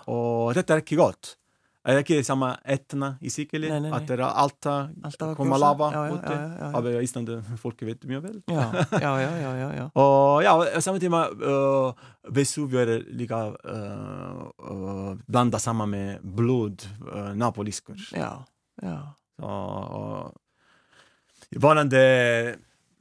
og 0.09 0.55
þetta 0.57 0.77
er 0.77 0.83
ekki 0.85 0.97
gott. 1.01 1.37
Það 1.81 1.95
er 1.95 1.99
ekki 2.03 2.17
sama 2.29 2.49
etna 2.69 3.09
í 3.25 3.31
Sikili, 3.33 3.71
Nei, 3.71 3.79
nei, 3.81 3.89
nei. 3.89 3.97
að 3.97 4.03
það 4.11 4.15
er 4.19 4.23
alltaf 4.27 4.91
alltaf 5.09 5.31
að 5.31 5.37
koma 5.39 5.57
gjósa. 5.57 5.63
lava 5.65 5.87
já, 5.95 6.01
já, 6.05 6.13
úti. 6.17 6.35
já, 6.35 6.49
já, 6.61 6.67
Af 6.77 6.89
í 6.91 7.05
Íslandi, 7.07 7.37
fólki 7.63 7.87
veit 7.89 8.05
mjög 8.11 8.23
vel. 8.27 8.37
já, 8.53 8.65
já, 9.01 9.13
já, 9.23 9.31
já, 9.41 9.53
já, 9.63 9.69
já. 9.79 9.87
Og 9.95 10.43
já, 10.45 10.53
á 10.77 10.81
samme 10.85 11.01
tíma 11.01 11.23
uh, 11.33 11.95
Vesuvio 12.29 12.83
er 12.85 12.93
líka 13.09 13.39
uh, 13.49 14.45
uh, 14.61 15.15
blanda 15.27 15.59
saman 15.59 15.89
með 15.89 16.21
blod 16.23 16.85
uh, 17.09 17.33
napoliskur. 17.35 17.97
já, 18.13 18.45
já. 18.83 18.99
Og, 19.41 19.97
og 19.97 21.57
vonandi 21.57 22.05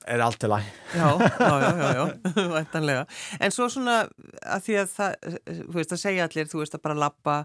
er 0.10 0.22
allt 0.26 0.40
til 0.42 0.50
læg. 0.52 0.68
Já, 0.96 1.08
já, 1.40 1.56
já, 1.64 1.72
já, 1.80 1.90
já. 2.94 3.06
En 3.46 3.52
svo 3.54 3.68
svona 3.70 3.98
að 4.44 4.64
því 4.66 4.78
að 4.82 4.94
það, 4.96 5.18
þú 5.70 5.76
veist 5.78 5.94
að 5.96 6.02
segja 6.04 6.28
allir, 6.28 6.50
þú 6.52 6.62
veist 6.64 6.78
að 6.78 6.84
bara 6.88 6.98
lappa, 7.04 7.36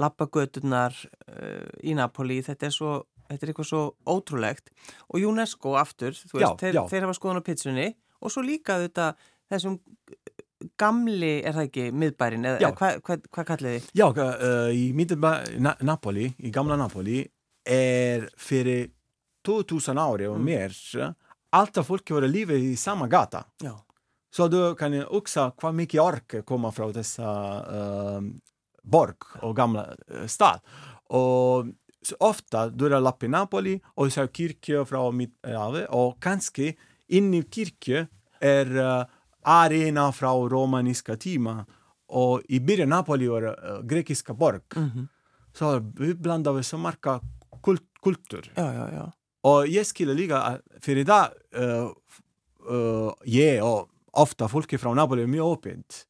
lappa 0.00 0.26
göturnar 0.32 0.96
uh, 1.28 1.66
í 1.84 1.94
Napoli, 1.98 2.40
þetta 2.46 2.68
er 2.70 2.74
svo, 2.74 2.94
þetta 3.28 3.46
er 3.46 3.52
eitthvað 3.52 3.70
svo 3.70 3.82
ótrúlegt. 4.08 4.72
Og 5.12 5.26
UNESCO 5.28 5.76
aftur, 5.80 6.16
þú 6.16 6.38
veist, 6.40 6.46
Já, 6.48 6.54
þeir, 6.64 6.80
þeir 6.92 7.06
hafa 7.08 7.18
skoðan 7.20 7.42
á 7.44 7.48
pitsunni 7.50 7.88
og 8.24 8.32
svo 8.32 8.44
líka 8.46 8.78
þetta, 8.82 9.10
þessum 9.52 9.78
gamli, 10.80 11.34
er 11.44 11.52
það 11.56 11.66
ekki, 11.68 11.86
miðbærin, 11.92 12.46
eða 12.48 12.70
hvað 12.78 13.00
hva, 13.04 13.18
hva 13.36 13.44
kallið 13.50 13.74
þið? 13.76 13.88
Já, 14.00 14.06
uh, 14.08 14.70
í 14.72 14.84
middelba 14.96 15.34
Na 15.60 15.74
Napoli, 15.84 16.30
í 16.40 16.52
gamla 16.54 16.78
Napoli 16.80 17.20
er 17.68 18.28
fyrir 18.40 18.88
2000 19.44 20.00
ári 20.00 20.28
og 20.30 20.38
Mm. 20.40 21.12
Mer 21.54 21.60
alltaf 21.60 21.86
fólki 21.86 22.14
voru 22.14 22.26
lífið 22.28 22.72
í 22.72 22.76
sama 22.76 23.06
gata. 23.08 23.44
Já, 23.62 23.74
Så 24.34 24.48
du 24.48 24.74
kan 24.74 24.92
också 25.06 25.52
hvað 25.56 25.72
mikið 25.74 26.00
ork 26.00 26.44
koma 26.44 26.70
frá 26.72 26.92
þessa 26.92 28.16
um, 28.18 28.40
borg 28.82 29.16
og 29.42 29.54
gamla 29.56 29.94
uh, 30.10 30.26
stad. 30.26 30.60
Og 31.10 31.68
så 32.02 32.16
ofta 32.20 32.68
du 32.68 32.86
er 32.86 33.00
lapp 33.00 33.22
i 33.22 33.28
Napoli 33.28 33.80
og 33.96 34.10
så 34.10 34.22
er 34.24 34.32
kyrkje 34.34 34.84
fra 34.86 35.10
Middelhavet 35.12 35.86
og 35.90 36.18
kanskje 36.20 36.74
inni 37.08 37.42
kyrkje 37.44 38.08
er 38.40 38.66
uh, 38.74 39.04
arena 39.44 40.10
fra 40.12 40.32
romaniska 40.34 41.16
timer 41.16 41.64
og 42.08 42.42
i 42.48 42.58
byrjan 42.60 42.88
Napoli 42.88 43.28
var 43.28 43.42
uh, 43.54 43.82
grekiska 43.86 44.34
borg. 44.34 44.62
mhm, 44.76 45.08
Så 45.54 45.78
vi 45.98 46.14
blandade 46.14 46.62
så 46.64 46.76
marka 46.78 47.20
kult 47.62 47.82
kultur. 48.02 48.50
já, 48.56 48.72
já, 48.74 48.88
já, 48.92 49.12
Og 49.44 49.68
jeg 49.68 49.86
skulle 49.86 50.16
ligge 50.16 50.38
For 50.82 51.00
i 51.00 51.06
dag 51.06 51.34
uh, 51.58 51.90
uh, 52.68 53.10
Jeg 53.28 53.62
og 53.64 53.90
ofte 54.14 54.48
folk 54.48 54.70
fra 54.78 54.94
Napoli 54.94 55.24
er 55.24 55.30
mye 55.30 55.42
åpent. 55.42 56.04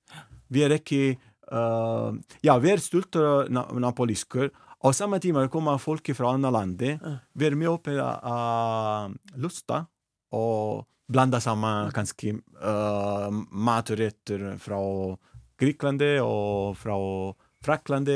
Vi 0.52 0.62
er 0.64 0.76
ikke 0.76 1.16
uh, 1.50 2.12
Ja, 2.44 2.58
vi 2.60 2.72
er 2.74 2.82
stolte 2.84 3.46
na 3.48 3.66
napolisker. 3.80 4.52
Og 4.84 4.92
samme 4.92 5.18
tid 5.18 5.36
kommer 5.48 5.78
folk 5.80 6.10
fra 6.12 6.34
andre 6.34 6.50
land. 6.52 6.82
Ja. 6.82 7.18
Vi 7.32 7.46
er 7.46 7.56
mye 7.56 7.72
åpne 7.72 8.04
av 8.04 9.14
lusta 9.40 9.86
og 10.34 10.84
blander 11.08 11.40
sammen 11.40 11.92
kanskje 11.94 12.34
uh, 12.60 13.30
matretter 13.32 14.54
fra 14.60 14.80
Grekland 15.60 16.02
og 16.24 16.76
fra 16.76 16.96
Frankland. 17.64 18.10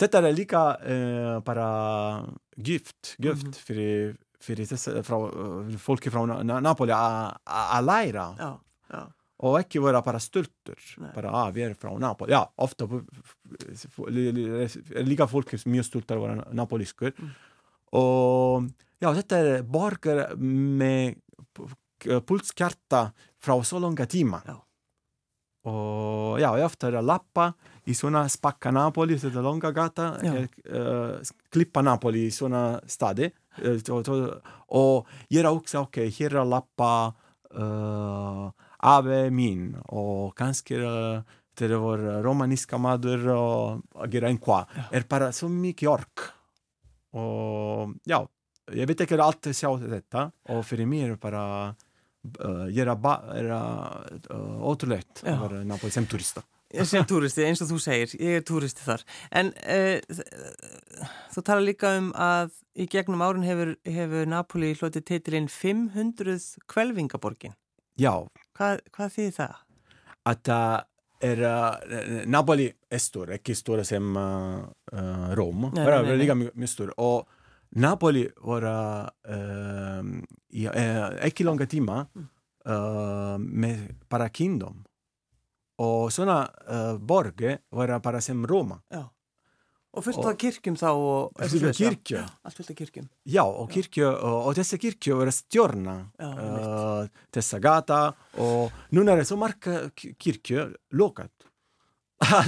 Dette 0.00 0.20
er 0.20 0.32
like 0.32 0.56
uh, 0.56 1.40
bare 1.44 1.68
gift, 2.62 3.16
gift 3.20 3.44
Mhm. 3.46 3.54
for, 3.54 4.16
for 4.40 4.54
disse, 4.54 5.02
fra, 5.04 5.16
uh, 5.18 5.76
folk 5.78 6.04
fra 6.10 6.26
Na 6.26 6.42
Na 6.42 6.60
Napoli 6.60 6.92
å 6.92 7.34
å 7.46 7.82
lære. 7.84 8.36
já, 8.38 8.58
já, 8.92 9.06
Og 9.40 9.58
ikke 9.60 9.82
være 9.82 10.02
bare 10.04 10.20
stolter. 10.20 10.76
Nei. 10.98 11.10
Bare, 11.12 11.26
ah, 11.28 11.50
vi 11.50 11.62
er 11.62 11.74
fra 11.74 11.90
Napoli. 11.98 12.30
Ja, 12.30 12.46
ofte 12.58 12.86
på- 12.86 13.04
f- 13.24 13.98
li- 14.08 14.30
li- 14.32 14.46
er 14.94 15.02
like 15.04 15.26
folk 15.28 15.50
som 15.58 15.72
er 15.72 15.76
mye 15.76 15.84
stoltere 15.84 16.16
av 16.16 16.22
å 16.22 16.28
være 16.28 16.54
napolisker. 16.54 17.12
Mm. 17.18 17.30
Og 17.92 18.70
ja, 19.00 19.12
dette 19.12 19.32
er 19.32 19.62
Og 25.64 26.40
ja, 26.42 26.50
jeg 26.58 26.66
ofte 26.66 26.90
er 26.90 27.00
lappa 27.02 27.52
i 27.88 27.92
sånne 27.96 28.24
spacca 28.32 28.70
Napoli, 28.72 29.16
så 29.20 29.30
det 29.32 29.38
er 29.40 29.46
lange 29.46 29.70
gata, 29.76 30.10
Ja. 30.24 30.34
eh, 30.42 31.32
klippa 31.52 31.82
Napoli 31.82 32.26
i 32.26 32.30
sånne 32.30 32.80
steder. 32.88 33.30
Eh, 33.62 33.78
to- 33.80 34.02
to- 34.02 34.40
Og 34.74 35.06
gjøre 35.30 35.52
også, 35.54 35.82
ok, 35.86 35.96
her 36.10 36.36
er 36.40 36.44
lappa 36.44 37.14
uh, 37.56 38.50
ave 38.82 39.30
min, 39.30 39.76
og 39.92 40.34
kanskje 40.34 40.80
uh, 40.82 41.22
til 41.54 41.68
det 41.70 41.78
var 41.78 41.98
romaniska 42.24 42.76
mader 42.78 43.28
og 43.30 43.82
gjøre 44.10 44.28
en 44.32 44.38
kva. 44.42 44.64
Er 44.90 45.04
bare 45.08 45.28
så 45.32 45.46
mye 45.48 45.86
ork. 45.88 46.24
Og 47.14 47.94
ja, 48.10 48.24
jeg 48.74 48.88
vet 48.90 49.04
ikke 49.04 49.20
alt 49.22 49.46
jeg 49.46 49.54
ser 49.54 49.84
dette, 49.88 50.24
og 50.50 50.64
for 50.66 50.82
meg 50.88 51.04
er 51.04 51.14
det 51.14 51.20
bare 51.22 51.76
uh, 52.44 52.94
ba, 53.00 53.14
er, 53.34 53.50
uh, 53.50 54.60
åtrulegt 54.70 55.22
Ja. 55.24 55.36
å 55.38 55.48
være 55.48 55.64
Napoli 55.68 55.92
som 55.94 56.06
turist. 56.06 56.36
da. 56.40 56.42
sem 56.84 57.04
túristi, 57.06 57.44
eins 57.46 57.60
og 57.62 57.68
þú 57.70 57.76
segir, 57.78 58.14
ég 58.18 58.40
er 58.40 58.42
túristi 58.42 58.82
þar. 58.82 59.04
En 59.30 59.52
uh, 59.54 60.00
þú 61.34 61.42
tala 61.46 61.62
líka 61.62 61.92
um 61.98 62.08
að 62.18 62.50
í 62.74 62.88
gegnum 62.90 63.22
árun 63.22 63.44
hefur, 63.46 63.76
hefur 63.86 64.26
Napoli 64.26 64.72
hlotið 64.74 65.04
titilinn 65.10 65.46
500 65.48 66.38
kvelvingaborgin. 66.70 67.54
Ja, 68.00 68.16
Hvað, 68.58 68.80
hvað 68.94 69.14
þýðir 69.14 69.36
það? 69.38 69.54
at 70.26 70.48
uh, 70.48 70.80
er, 71.20 71.40
uh, 71.44 72.24
Napoli 72.26 72.70
er 72.90 72.98
stor, 73.02 73.30
ikke 73.36 73.54
stor 73.54 73.82
som 73.86 74.16
uh, 74.16 74.64
nei, 75.74 75.84
nei, 76.08 76.16
like 76.24 76.36
mye, 76.38 76.50
mye 76.58 76.70
stor. 76.70 76.94
Og 76.98 77.28
Napoli 77.74 78.28
var 78.46 78.64
uh, 79.28 80.02
i, 80.54 80.66
uh, 80.68 81.26
ikke 81.26 81.44
lange 81.46 81.66
timer 81.66 82.06
uh, 82.14 83.36
med 83.38 83.96
bare 84.10 84.28
kingdom. 84.30 84.84
Og 85.82 86.12
sånne 86.14 86.36
uh, 86.70 86.94
borger 87.02 87.58
var 87.74 87.98
bare 88.00 88.20
som 88.22 88.44
Roma. 88.46 88.78
Já. 88.94 89.08
Og 89.94 90.02
fullt 90.02 90.24
af 90.26 90.36
kirkjum 90.38 90.74
þá 90.74 90.88
og... 90.90 91.34
Fullt 91.38 91.68
af 91.68 91.74
kirkju. 91.78 92.16
Já. 92.18 92.24
Ja, 93.30 93.44
og 93.46 93.68
kirke, 93.70 94.06
og, 94.08 94.38
og 94.48 94.56
disse 94.58 94.78
kirker 94.82 95.20
var 95.20 95.30
stjørna. 95.30 95.94
Ja, 96.18 96.30
uh, 96.34 97.26
disse 97.34 97.60
gata, 97.62 98.00
og 98.42 98.72
nå 98.90 99.04
er 99.06 99.22
det 99.22 99.26
så 99.28 99.38
mange 99.38 99.84
ki- 99.94 100.14
kirker 100.18 100.72
lukket. 100.98 101.30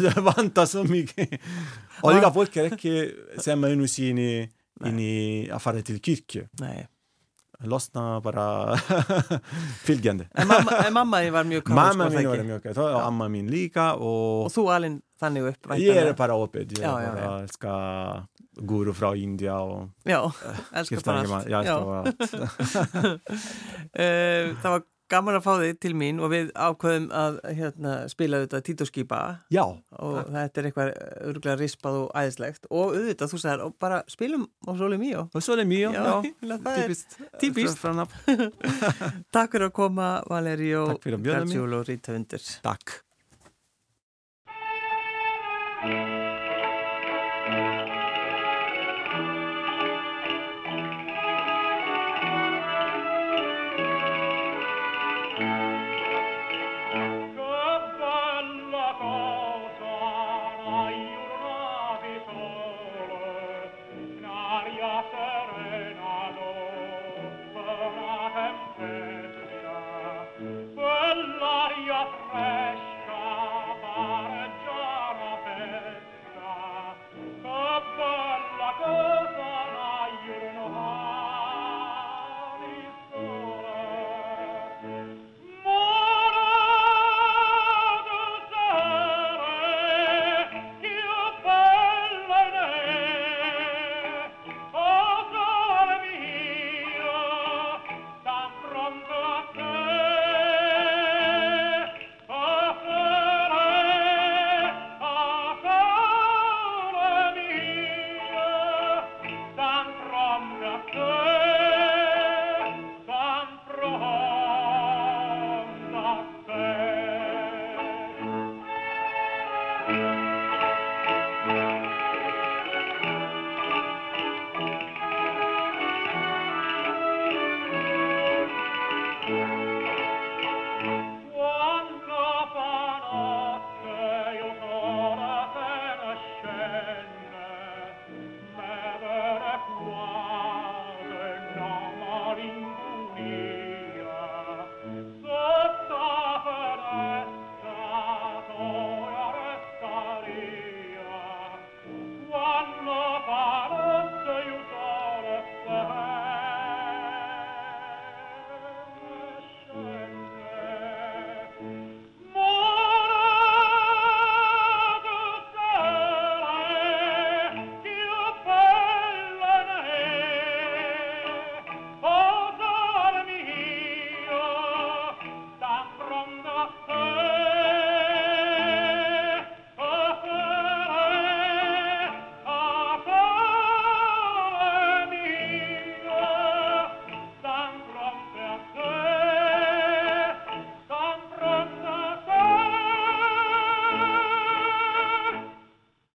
det 0.03 0.15
vantar 0.23 0.67
så 0.67 0.83
mye. 0.87 1.27
og 2.03 2.15
like 2.15 2.33
folk 2.35 2.57
er 2.57 2.71
ikke 2.73 2.93
sammen 3.43 3.79
med 3.79 3.85
oss 3.87 3.99
inn 4.85 4.89
inn 4.91 5.01
i 5.01 5.49
affæret 5.53 5.87
til. 5.89 6.01
Nei. 6.61 6.87
Losna 7.65 8.21
bara 8.21 8.77
fylgjende. 9.87 10.27
En 10.37 10.49
mamma, 10.49 10.77
en 10.87 10.93
mamma 10.93 11.23
var 11.33 11.45
mjög 11.49 11.63
kathólsk, 11.65 11.97
Mamma 11.97 12.09
það 12.11 12.17
min 12.19 12.29
var 12.29 12.43
mjög 12.45 12.63
katholisk, 12.67 12.97
og 12.97 13.07
amma 13.07 13.29
min 13.33 13.47
líka, 13.49 13.87
og 13.97 14.45
Og 14.45 14.53
þú 14.53 14.65
alinn 14.75 14.99
þannig 15.21 15.47
upp, 15.53 15.71
ég 15.81 15.97
er 16.03 16.13
bara 16.19 16.37
opið. 16.37 16.75
Ég 16.77 16.85
Já, 16.85 16.91
er 17.01 17.15
bara 17.17 17.31
elska 17.47 17.73
guru 18.69 18.93
frá 18.97 19.15
India 19.17 19.57
og 19.61 19.89
Já, 20.05 20.21
elskar 20.77 20.85
skipta 20.85 21.17
bara 21.17 21.21
allt. 21.25 22.29
Já. 22.29 23.17
Eh, 23.97 24.53
það 24.61 24.71
var 24.75 24.83
gaman 25.13 25.39
að 25.39 25.45
fá 25.47 25.53
þig 25.63 25.79
til 25.85 25.93
mín 25.99 26.19
og 26.23 26.33
við 26.33 26.51
ákveðum 26.55 27.07
að 27.15 27.39
hérna, 27.59 27.95
spila 28.11 28.41
auðvitað 28.41 28.65
títoskýpa 28.69 29.21
Já, 29.55 29.63
og 30.03 30.19
þetta 30.35 30.63
er 30.63 30.69
eitthvað 30.71 30.93
örgulega 31.31 31.57
rispað 31.61 31.99
og 32.03 32.09
æðislegt 32.19 32.69
og 32.71 32.97
auðvitað 32.97 33.33
þú 33.33 33.41
sagðir 33.45 33.65
og 33.67 33.77
bara 33.83 34.03
spilum 34.11 34.45
á 34.67 34.71
Soli 34.81 34.99
Míó 35.01 35.27
og 35.31 35.41
svo 35.47 35.57
það 35.57 35.71
mjög, 35.73 35.97
Já, 35.97 36.15
típist. 36.67 37.19
típist. 37.43 37.79
Takk 39.35 39.57
fyrir 39.57 39.69
að 39.71 39.75
koma 39.79 40.13
Valeri 40.31 40.71
og 40.79 40.95
Takk 40.97 41.09
fyrir 41.09 41.21
að 41.21 41.27
bjóða 41.29 41.43
mig. 41.47 41.57
Gargiulo 41.57 41.83
Ríthundur 41.87 42.43
Takk. 42.67 42.87